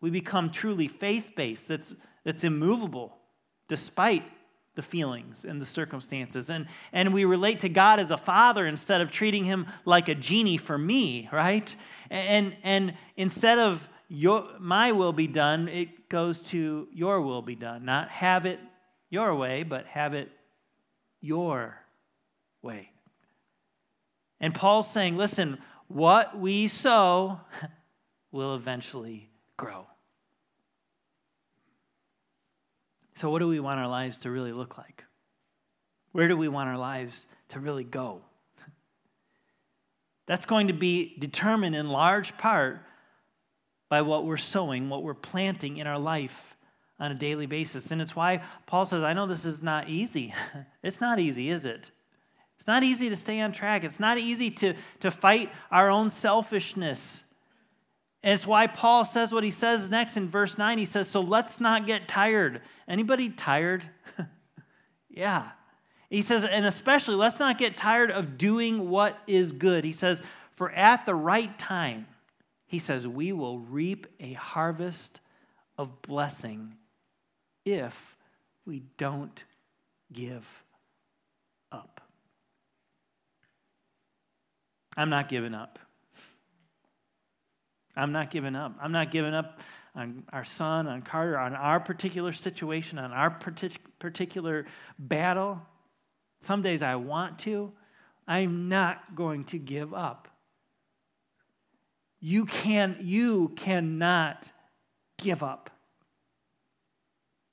we 0.00 0.10
become 0.10 0.50
truly 0.50 0.88
faith 0.88 1.32
based, 1.36 1.68
that's, 1.68 1.94
that's 2.24 2.44
immovable 2.44 3.16
despite 3.68 4.24
the 4.76 4.82
feelings 4.82 5.44
and 5.44 5.60
the 5.60 5.64
circumstances. 5.64 6.50
And, 6.50 6.66
and 6.92 7.12
we 7.12 7.24
relate 7.24 7.60
to 7.60 7.68
God 7.68 7.98
as 7.98 8.10
a 8.10 8.16
father 8.16 8.66
instead 8.66 9.00
of 9.00 9.10
treating 9.10 9.44
him 9.44 9.66
like 9.84 10.08
a 10.08 10.14
genie 10.14 10.58
for 10.58 10.76
me, 10.76 11.28
right? 11.32 11.74
And, 12.10 12.54
and 12.62 12.94
instead 13.16 13.58
of 13.58 13.88
your, 14.08 14.46
my 14.60 14.92
will 14.92 15.14
be 15.14 15.26
done, 15.26 15.68
it 15.68 16.08
goes 16.08 16.38
to 16.40 16.86
your 16.92 17.20
will 17.22 17.42
be 17.42 17.56
done. 17.56 17.84
Not 17.84 18.10
have 18.10 18.46
it 18.46 18.60
your 19.10 19.34
way, 19.34 19.62
but 19.62 19.86
have 19.86 20.14
it 20.14 20.30
your 21.20 21.76
way. 22.62 22.90
And 24.38 24.54
Paul's 24.54 24.90
saying, 24.90 25.16
listen, 25.16 25.58
what 25.88 26.38
we 26.38 26.68
sow 26.68 27.40
will 28.32 28.54
eventually 28.54 29.30
grow. 29.56 29.86
So, 33.16 33.30
what 33.30 33.38
do 33.38 33.48
we 33.48 33.60
want 33.60 33.80
our 33.80 33.88
lives 33.88 34.18
to 34.18 34.30
really 34.30 34.52
look 34.52 34.76
like? 34.76 35.04
Where 36.12 36.28
do 36.28 36.36
we 36.36 36.48
want 36.48 36.68
our 36.68 36.76
lives 36.76 37.26
to 37.50 37.60
really 37.60 37.84
go? 37.84 38.20
That's 40.26 40.46
going 40.46 40.68
to 40.68 40.74
be 40.74 41.16
determined 41.18 41.74
in 41.74 41.88
large 41.88 42.36
part 42.36 42.82
by 43.88 44.02
what 44.02 44.26
we're 44.26 44.36
sowing, 44.36 44.88
what 44.88 45.02
we're 45.02 45.14
planting 45.14 45.78
in 45.78 45.86
our 45.86 45.98
life 45.98 46.56
on 46.98 47.12
a 47.12 47.14
daily 47.14 47.46
basis. 47.46 47.90
And 47.90 48.02
it's 48.02 48.16
why 48.16 48.42
Paul 48.66 48.84
says, 48.84 49.02
I 49.02 49.12
know 49.12 49.26
this 49.26 49.44
is 49.44 49.62
not 49.62 49.88
easy. 49.88 50.34
it's 50.82 51.00
not 51.00 51.18
easy, 51.18 51.50
is 51.50 51.64
it? 51.64 51.90
It's 52.58 52.66
not 52.66 52.82
easy 52.82 53.08
to 53.08 53.16
stay 53.16 53.40
on 53.40 53.52
track. 53.52 53.84
It's 53.84 54.00
not 54.00 54.18
easy 54.18 54.50
to, 54.50 54.74
to 55.00 55.10
fight 55.10 55.50
our 55.70 55.90
own 55.90 56.10
selfishness. 56.10 57.22
And 58.22 58.34
it's 58.34 58.46
why 58.46 58.66
Paul 58.66 59.04
says 59.04 59.32
what 59.32 59.44
he 59.44 59.50
says 59.50 59.90
next 59.90 60.16
in 60.16 60.28
verse 60.28 60.58
9. 60.58 60.78
He 60.78 60.84
says, 60.84 61.08
So 61.08 61.20
let's 61.20 61.60
not 61.60 61.86
get 61.86 62.08
tired. 62.08 62.62
Anybody 62.88 63.28
tired? 63.28 63.84
yeah. 65.10 65.50
He 66.10 66.22
says, 66.22 66.44
and 66.44 66.64
especially 66.64 67.16
let's 67.16 67.38
not 67.38 67.58
get 67.58 67.76
tired 67.76 68.10
of 68.10 68.38
doing 68.38 68.90
what 68.90 69.18
is 69.26 69.52
good. 69.52 69.84
He 69.84 69.92
says, 69.92 70.22
For 70.54 70.70
at 70.70 71.04
the 71.04 71.14
right 71.14 71.56
time, 71.58 72.06
he 72.66 72.78
says, 72.78 73.06
we 73.06 73.32
will 73.32 73.58
reap 73.58 74.06
a 74.18 74.32
harvest 74.32 75.20
of 75.78 76.02
blessing 76.02 76.74
if 77.64 78.16
we 78.64 78.82
don't 78.96 79.44
give 80.12 80.64
up. 81.70 82.00
I'm 84.96 85.10
not 85.10 85.28
giving 85.28 85.54
up. 85.54 85.78
I'm 87.94 88.12
not 88.12 88.30
giving 88.30 88.54
up. 88.54 88.76
I'm 88.80 88.92
not 88.92 89.10
giving 89.10 89.34
up 89.34 89.60
on 89.94 90.24
our 90.32 90.44
son, 90.44 90.86
on 90.86 91.02
Carter, 91.02 91.38
on 91.38 91.54
our 91.54 91.80
particular 91.80 92.32
situation, 92.32 92.98
on 92.98 93.12
our 93.12 93.30
partic- 93.30 93.78
particular 93.98 94.66
battle. 94.98 95.60
Some 96.40 96.62
days 96.62 96.82
I 96.82 96.96
want 96.96 97.38
to. 97.40 97.72
I'm 98.28 98.68
not 98.68 99.14
going 99.14 99.44
to 99.46 99.58
give 99.58 99.94
up. 99.94 100.28
You 102.20 102.44
can 102.44 102.96
you 103.00 103.52
cannot 103.56 104.50
give 105.18 105.42
up. 105.42 105.70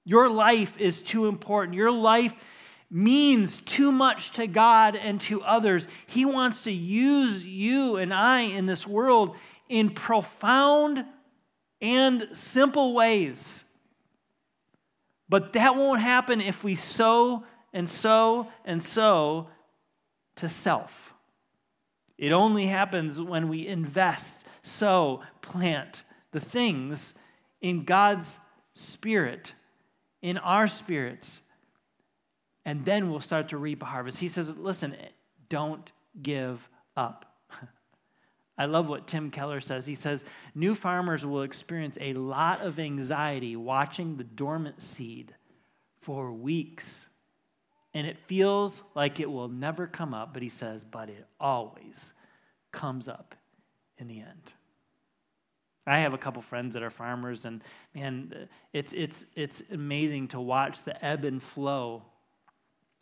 Your 0.05 0.29
life 0.29 0.77
is 0.79 1.01
too 1.01 1.27
important. 1.27 1.75
Your 1.75 1.91
life 1.91 2.33
means 2.93 3.59
too 3.61 3.91
much 3.91 4.31
to 4.33 4.45
God 4.45 4.95
and 4.95 5.19
to 5.21 5.41
others. 5.41 5.87
He 6.05 6.25
wants 6.25 6.65
to 6.65 6.71
use 6.71 7.43
you 7.43 7.97
and 7.97 8.13
I 8.13 8.41
in 8.41 8.67
this 8.67 8.85
world 8.85 9.35
in 9.67 9.89
profound 9.89 11.03
and 11.81 12.29
simple 12.33 12.93
ways. 12.93 13.65
But 15.27 15.53
that 15.53 15.75
won't 15.75 16.01
happen 16.01 16.39
if 16.39 16.63
we 16.63 16.75
sow 16.75 17.43
and 17.73 17.89
sow 17.89 18.47
and 18.63 18.81
sow 18.81 19.47
to 20.35 20.47
self. 20.47 21.15
It 22.19 22.31
only 22.31 22.67
happens 22.67 23.19
when 23.19 23.49
we 23.49 23.65
invest, 23.65 24.37
sow, 24.61 25.23
plant 25.41 26.03
the 26.31 26.39
things 26.39 27.15
in 27.59 27.85
God's 27.85 28.39
Spirit, 28.75 29.53
in 30.21 30.37
our 30.37 30.67
spirits, 30.67 31.41
and 32.65 32.85
then 32.85 33.09
we'll 33.09 33.19
start 33.19 33.49
to 33.49 33.57
reap 33.57 33.81
a 33.81 33.85
harvest. 33.85 34.19
He 34.19 34.29
says, 34.29 34.55
listen, 34.55 34.95
don't 35.49 35.91
give 36.21 36.67
up. 36.95 37.25
I 38.57 38.65
love 38.65 38.87
what 38.87 39.07
Tim 39.07 39.31
Keller 39.31 39.61
says. 39.61 39.85
He 39.85 39.95
says, 39.95 40.23
New 40.55 40.75
farmers 40.75 41.25
will 41.25 41.41
experience 41.41 41.97
a 41.99 42.13
lot 42.13 42.61
of 42.61 42.79
anxiety 42.79 43.55
watching 43.55 44.15
the 44.15 44.23
dormant 44.23 44.81
seed 44.81 45.33
for 46.01 46.31
weeks. 46.31 47.09
And 47.93 48.07
it 48.07 48.17
feels 48.27 48.81
like 48.95 49.19
it 49.19 49.29
will 49.29 49.49
never 49.49 49.85
come 49.85 50.13
up, 50.13 50.33
but 50.33 50.41
he 50.41 50.49
says, 50.49 50.83
but 50.83 51.09
it 51.09 51.27
always 51.39 52.13
comes 52.71 53.07
up 53.07 53.35
in 53.97 54.07
the 54.07 54.19
end. 54.19 54.53
I 55.85 55.99
have 55.99 56.13
a 56.13 56.17
couple 56.17 56.41
friends 56.41 56.73
that 56.73 56.81
are 56.81 56.89
farmers, 56.89 57.43
and 57.43 57.61
man, 57.93 58.47
it's, 58.71 58.93
it's, 58.93 59.25
it's 59.35 59.61
amazing 59.71 60.29
to 60.29 60.39
watch 60.39 60.83
the 60.83 61.03
ebb 61.03 61.25
and 61.25 61.43
flow 61.43 62.03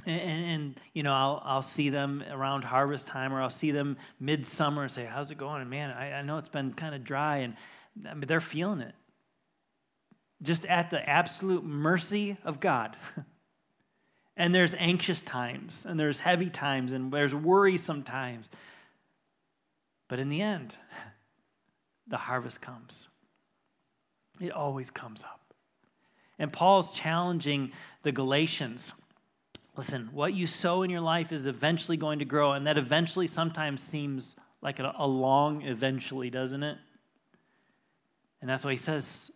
and, 0.06 0.46
and, 0.46 0.80
you 0.94 1.04
know, 1.04 1.14
I'll, 1.14 1.42
I'll 1.46 1.62
see 1.62 1.90
them 1.90 2.24
around 2.32 2.64
harvest 2.64 3.08
time 3.08 3.34
or 3.34 3.42
I'll 3.42 3.50
see 3.50 3.72
them 3.72 3.98
midsummer 4.20 4.84
and 4.84 4.92
say, 4.92 5.06
How's 5.06 5.32
it 5.32 5.38
going? 5.38 5.62
And 5.62 5.70
man, 5.70 5.92
I, 5.92 6.14
I 6.14 6.22
know 6.22 6.38
it's 6.38 6.50
been 6.50 6.74
kind 6.74 6.96
of 6.96 7.04
dry, 7.04 7.38
and 7.38 7.56
I 8.08 8.14
mean, 8.14 8.26
they're 8.28 8.42
feeling 8.42 8.82
it. 8.82 8.96
Just 10.42 10.66
at 10.66 10.90
the 10.90 11.08
absolute 11.08 11.64
mercy 11.64 12.38
of 12.44 12.60
God. 12.60 12.96
and 14.38 14.56
there's 14.56 14.74
anxious 14.76 15.22
times, 15.22 15.86
and 15.88 16.00
there's 16.00 16.20
heavy 16.20 16.50
times, 16.50 16.94
and 16.94 17.12
there's 17.12 17.36
worrisome 17.36 18.04
times. 18.04 18.48
But 20.08 20.20
in 20.20 20.30
the 20.30 20.42
end, 20.42 20.74
the 22.08 22.18
harvest 22.18 22.60
comes. 22.60 23.08
It 24.40 24.52
always 24.52 24.90
comes 24.90 25.24
up. 25.24 25.42
And 26.40 26.52
Paul's 26.52 26.96
challenging 26.96 27.72
the 28.02 28.12
Galatians 28.12 28.94
Listen, 29.76 30.10
what 30.12 30.34
you 30.34 30.48
sow 30.48 30.84
in 30.84 30.90
your 30.90 31.02
life 31.02 31.32
is 31.32 31.48
eventually 31.48 31.98
going 31.98 32.20
to 32.20 32.26
grow, 32.26 32.52
and 32.54 32.68
that 32.68 32.78
eventually 32.78 33.28
sometimes 33.28 33.82
seems 33.82 34.36
like 34.62 34.80
a, 34.80 34.94
a 34.98 35.08
long 35.08 35.62
eventually, 35.62 36.30
doesn't 36.30 36.64
it? 36.64 36.78
And 38.42 38.50
that's 38.50 38.66
why 38.66 38.72
he 38.72 38.78
says, 38.78 39.32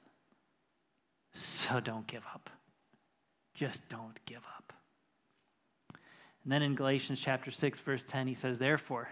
so 1.34 1.80
don't 1.80 2.08
give 2.08 2.24
up. 2.34 2.50
Just 3.54 3.88
don't 3.90 4.20
give 4.26 4.42
up. 4.58 4.74
And 6.44 6.52
then 6.52 6.62
in 6.62 6.76
Galatians 6.76 7.20
chapter 7.22 7.52
6, 7.52 7.80
verse 7.80 8.04
10, 8.04 8.28
he 8.28 8.34
says, 8.34 8.60
Therefore, 8.60 9.10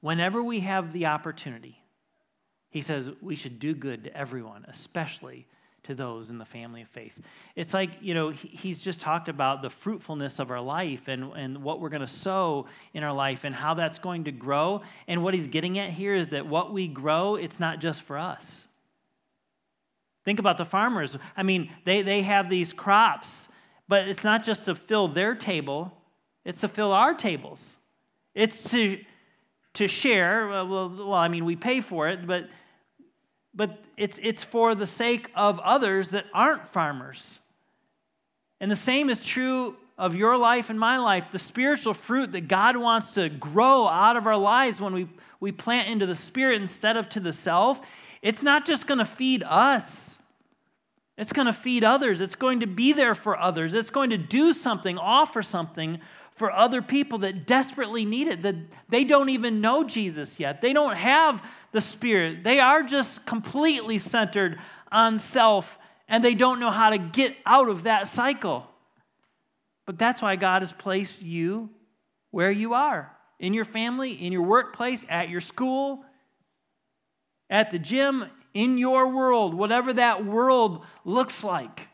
whenever 0.00 0.42
we 0.42 0.60
have 0.60 0.92
the 0.92 1.06
opportunity, 1.06 1.82
he 2.70 2.80
says 2.80 3.10
we 3.20 3.36
should 3.36 3.58
do 3.58 3.74
good 3.74 4.04
to 4.04 4.16
everyone, 4.16 4.64
especially 4.68 5.46
to 5.84 5.94
those 5.94 6.30
in 6.30 6.38
the 6.38 6.44
family 6.44 6.82
of 6.82 6.88
faith. 6.88 7.18
It's 7.56 7.72
like, 7.72 7.90
you 8.00 8.14
know, 8.14 8.30
he's 8.30 8.80
just 8.80 9.00
talked 9.00 9.28
about 9.28 9.62
the 9.62 9.70
fruitfulness 9.70 10.38
of 10.38 10.50
our 10.50 10.60
life 10.60 11.08
and, 11.08 11.32
and 11.34 11.62
what 11.62 11.80
we're 11.80 11.88
going 11.88 12.00
to 12.00 12.06
sow 12.06 12.66
in 12.92 13.02
our 13.02 13.12
life 13.12 13.44
and 13.44 13.54
how 13.54 13.74
that's 13.74 13.98
going 13.98 14.24
to 14.24 14.32
grow. 14.32 14.82
And 15.06 15.22
what 15.22 15.34
he's 15.34 15.46
getting 15.46 15.78
at 15.78 15.90
here 15.90 16.14
is 16.14 16.28
that 16.28 16.46
what 16.46 16.72
we 16.72 16.88
grow, 16.88 17.36
it's 17.36 17.58
not 17.58 17.80
just 17.80 18.02
for 18.02 18.18
us. 18.18 18.66
Think 20.24 20.38
about 20.38 20.58
the 20.58 20.66
farmers. 20.66 21.16
I 21.36 21.42
mean, 21.42 21.70
they, 21.84 22.02
they 22.02 22.22
have 22.22 22.50
these 22.50 22.72
crops, 22.72 23.48
but 23.88 24.08
it's 24.08 24.24
not 24.24 24.44
just 24.44 24.66
to 24.66 24.74
fill 24.74 25.08
their 25.08 25.34
table, 25.34 25.96
it's 26.44 26.60
to 26.60 26.68
fill 26.68 26.92
our 26.92 27.14
tables. 27.14 27.78
It's 28.34 28.70
to, 28.72 29.02
to 29.74 29.88
share. 29.88 30.48
Well, 30.48 30.68
well, 30.68 31.14
I 31.14 31.28
mean, 31.28 31.44
we 31.44 31.56
pay 31.56 31.80
for 31.80 32.08
it, 32.08 32.26
but 32.26 32.48
but 33.58 33.76
it's, 33.96 34.20
it's 34.22 34.44
for 34.44 34.76
the 34.76 34.86
sake 34.86 35.32
of 35.34 35.58
others 35.58 36.10
that 36.10 36.26
aren't 36.32 36.68
farmers. 36.68 37.40
And 38.60 38.70
the 38.70 38.76
same 38.76 39.10
is 39.10 39.24
true 39.24 39.76
of 39.98 40.14
your 40.14 40.36
life 40.36 40.70
and 40.70 40.78
my 40.78 40.96
life. 40.96 41.32
The 41.32 41.40
spiritual 41.40 41.92
fruit 41.92 42.30
that 42.32 42.46
God 42.46 42.76
wants 42.76 43.14
to 43.14 43.28
grow 43.28 43.88
out 43.88 44.16
of 44.16 44.28
our 44.28 44.36
lives 44.36 44.80
when 44.80 44.94
we, 44.94 45.08
we 45.40 45.50
plant 45.50 45.88
into 45.88 46.06
the 46.06 46.14
Spirit 46.14 46.62
instead 46.62 46.96
of 46.96 47.08
to 47.08 47.20
the 47.20 47.32
self, 47.32 47.80
it's 48.22 48.44
not 48.44 48.64
just 48.64 48.86
going 48.86 48.98
to 48.98 49.04
feed 49.04 49.42
us. 49.42 50.20
It's 51.16 51.32
going 51.32 51.46
to 51.46 51.52
feed 51.52 51.82
others. 51.82 52.20
It's 52.20 52.36
going 52.36 52.60
to 52.60 52.68
be 52.68 52.92
there 52.92 53.16
for 53.16 53.36
others. 53.36 53.74
It's 53.74 53.90
going 53.90 54.10
to 54.10 54.18
do 54.18 54.52
something, 54.52 54.98
offer 54.98 55.42
something 55.42 55.98
for 56.36 56.52
other 56.52 56.80
people 56.80 57.18
that 57.18 57.44
desperately 57.44 58.04
need 58.04 58.28
it, 58.28 58.42
that 58.42 58.54
they 58.88 59.02
don't 59.02 59.30
even 59.30 59.60
know 59.60 59.82
Jesus 59.82 60.38
yet. 60.38 60.60
They 60.60 60.72
don't 60.72 60.96
have 60.96 61.42
the 61.72 61.80
Spirit. 61.80 62.44
They 62.44 62.60
are 62.60 62.82
just 62.82 63.26
completely 63.26 63.98
centered 63.98 64.58
on 64.90 65.18
self 65.18 65.78
and 66.08 66.24
they 66.24 66.34
don't 66.34 66.60
know 66.60 66.70
how 66.70 66.90
to 66.90 66.98
get 66.98 67.36
out 67.44 67.68
of 67.68 67.84
that 67.84 68.08
cycle. 68.08 68.66
But 69.86 69.98
that's 69.98 70.22
why 70.22 70.36
God 70.36 70.62
has 70.62 70.72
placed 70.72 71.22
you 71.22 71.70
where 72.30 72.50
you 72.50 72.74
are 72.74 73.14
in 73.38 73.54
your 73.54 73.64
family, 73.64 74.12
in 74.12 74.32
your 74.32 74.42
workplace, 74.42 75.04
at 75.08 75.28
your 75.28 75.40
school, 75.40 76.04
at 77.48 77.70
the 77.70 77.78
gym, 77.78 78.26
in 78.54 78.78
your 78.78 79.08
world, 79.08 79.54
whatever 79.54 79.92
that 79.92 80.24
world 80.24 80.84
looks 81.04 81.44
like. 81.44 81.88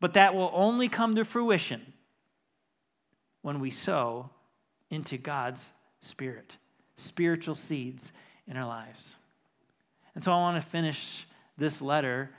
But 0.00 0.14
that 0.14 0.34
will 0.34 0.50
only 0.52 0.88
come 0.88 1.16
to 1.16 1.24
fruition 1.24 1.92
when 3.42 3.60
we 3.60 3.70
sow 3.70 4.30
into 4.90 5.16
God's 5.16 5.72
Spirit 6.00 6.58
spiritual 6.96 7.54
seeds 7.54 8.12
in 8.46 8.56
our 8.56 8.66
lives. 8.66 9.16
And 10.14 10.22
so 10.22 10.32
I 10.32 10.36
want 10.36 10.62
to 10.62 10.68
finish 10.68 11.26
this 11.56 11.82
letter 11.82 12.30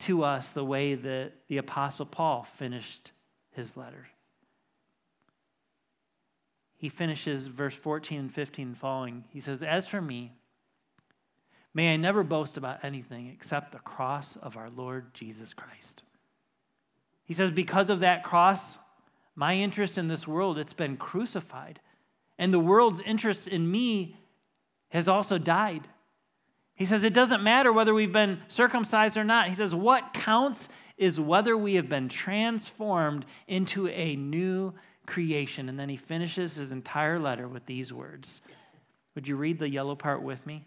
to 0.00 0.24
us 0.24 0.50
the 0.50 0.64
way 0.64 0.94
that 0.94 1.32
the 1.48 1.58
Apostle 1.58 2.06
Paul 2.06 2.46
finished 2.58 3.12
his 3.52 3.76
letter. 3.76 4.08
He 6.76 6.88
finishes 6.90 7.46
verse 7.46 7.74
14 7.74 8.18
and 8.18 8.34
15 8.34 8.74
following. 8.74 9.24
He 9.30 9.40
says, 9.40 9.62
As 9.62 9.86
for 9.86 10.02
me, 10.02 10.32
may 11.72 11.94
I 11.94 11.96
never 11.96 12.22
boast 12.22 12.58
about 12.58 12.84
anything 12.84 13.28
except 13.28 13.72
the 13.72 13.78
cross 13.78 14.36
of 14.36 14.56
our 14.56 14.68
Lord 14.68 15.14
Jesus 15.14 15.54
Christ. 15.54 16.02
He 17.24 17.32
says, 17.32 17.50
Because 17.50 17.88
of 17.88 18.00
that 18.00 18.22
cross, 18.22 18.76
my 19.34 19.54
interest 19.54 19.96
in 19.96 20.08
this 20.08 20.28
world, 20.28 20.58
it's 20.58 20.74
been 20.74 20.98
crucified 20.98 21.80
and 22.38 22.52
the 22.52 22.60
world's 22.60 23.00
interest 23.00 23.48
in 23.48 23.70
me 23.70 24.16
has 24.88 25.08
also 25.08 25.38
died. 25.38 25.88
He 26.74 26.84
says, 26.84 27.04
It 27.04 27.14
doesn't 27.14 27.42
matter 27.42 27.72
whether 27.72 27.94
we've 27.94 28.12
been 28.12 28.40
circumcised 28.48 29.16
or 29.16 29.24
not. 29.24 29.48
He 29.48 29.54
says, 29.54 29.74
What 29.74 30.14
counts 30.14 30.68
is 30.96 31.20
whether 31.20 31.56
we 31.56 31.74
have 31.74 31.88
been 31.88 32.08
transformed 32.08 33.24
into 33.46 33.88
a 33.88 34.16
new 34.16 34.74
creation. 35.06 35.68
And 35.68 35.78
then 35.78 35.88
he 35.88 35.96
finishes 35.96 36.56
his 36.56 36.72
entire 36.72 37.18
letter 37.18 37.48
with 37.48 37.66
these 37.66 37.92
words. 37.92 38.40
Would 39.14 39.28
you 39.28 39.36
read 39.36 39.58
the 39.58 39.68
yellow 39.68 39.94
part 39.94 40.22
with 40.22 40.44
me? 40.46 40.66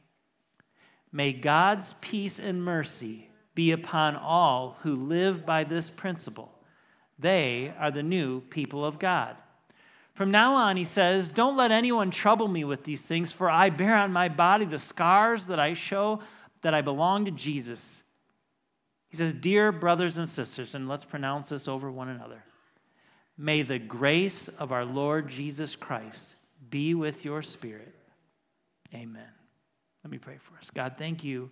May 1.12 1.34
God's 1.34 1.96
peace 2.02 2.40
and 2.40 2.64
mercy 2.64 3.30
be 3.56 3.72
upon 3.72 4.16
all 4.16 4.78
who 4.82 4.96
live 4.96 5.46
by 5.46 5.64
this 5.64 5.90
principle. 5.90 6.52
They 7.18 7.74
are 7.80 7.92
the 7.92 8.04
new 8.04 8.42
people 8.42 8.86
of 8.86 9.00
God. 9.00 9.36
From 10.18 10.32
now 10.32 10.56
on, 10.56 10.78
he 10.78 10.84
says, 10.84 11.30
Don't 11.30 11.56
let 11.56 11.72
anyone 11.72 12.10
trouble 12.10 12.48
me 12.48 12.64
with 12.64 12.84
these 12.84 13.04
things, 13.04 13.32
for 13.32 13.52
I 13.52 13.70
bear 13.70 13.96
on 13.96 14.12
my 14.12 14.30
body 14.30 14.66
the 14.66 14.80
scars 14.80 15.46
that 15.46 15.60
I 15.60 15.76
show 15.76 16.22
that 16.62 16.74
I 16.74 16.82
belong 16.82 17.26
to 17.26 17.32
Jesus. 17.32 18.02
He 19.10 19.16
says, 19.16 19.32
Dear 19.32 19.72
brothers 19.72 20.18
and 20.18 20.28
sisters, 20.28 20.74
and 20.74 20.90
let's 20.90 21.06
pronounce 21.06 21.50
this 21.50 21.68
over 21.68 21.92
one 21.92 22.10
another. 22.10 22.44
May 23.38 23.62
the 23.62 23.78
grace 23.78 24.48
of 24.48 24.72
our 24.72 24.86
Lord 24.86 25.28
Jesus 25.28 25.76
Christ 25.76 26.34
be 26.68 26.96
with 26.96 27.24
your 27.24 27.44
spirit. 27.44 27.94
Amen. 28.96 29.30
Let 30.04 30.10
me 30.10 30.18
pray 30.18 30.38
for 30.40 30.58
us. 30.58 30.72
God, 30.74 30.96
thank 30.98 31.24
you 31.24 31.52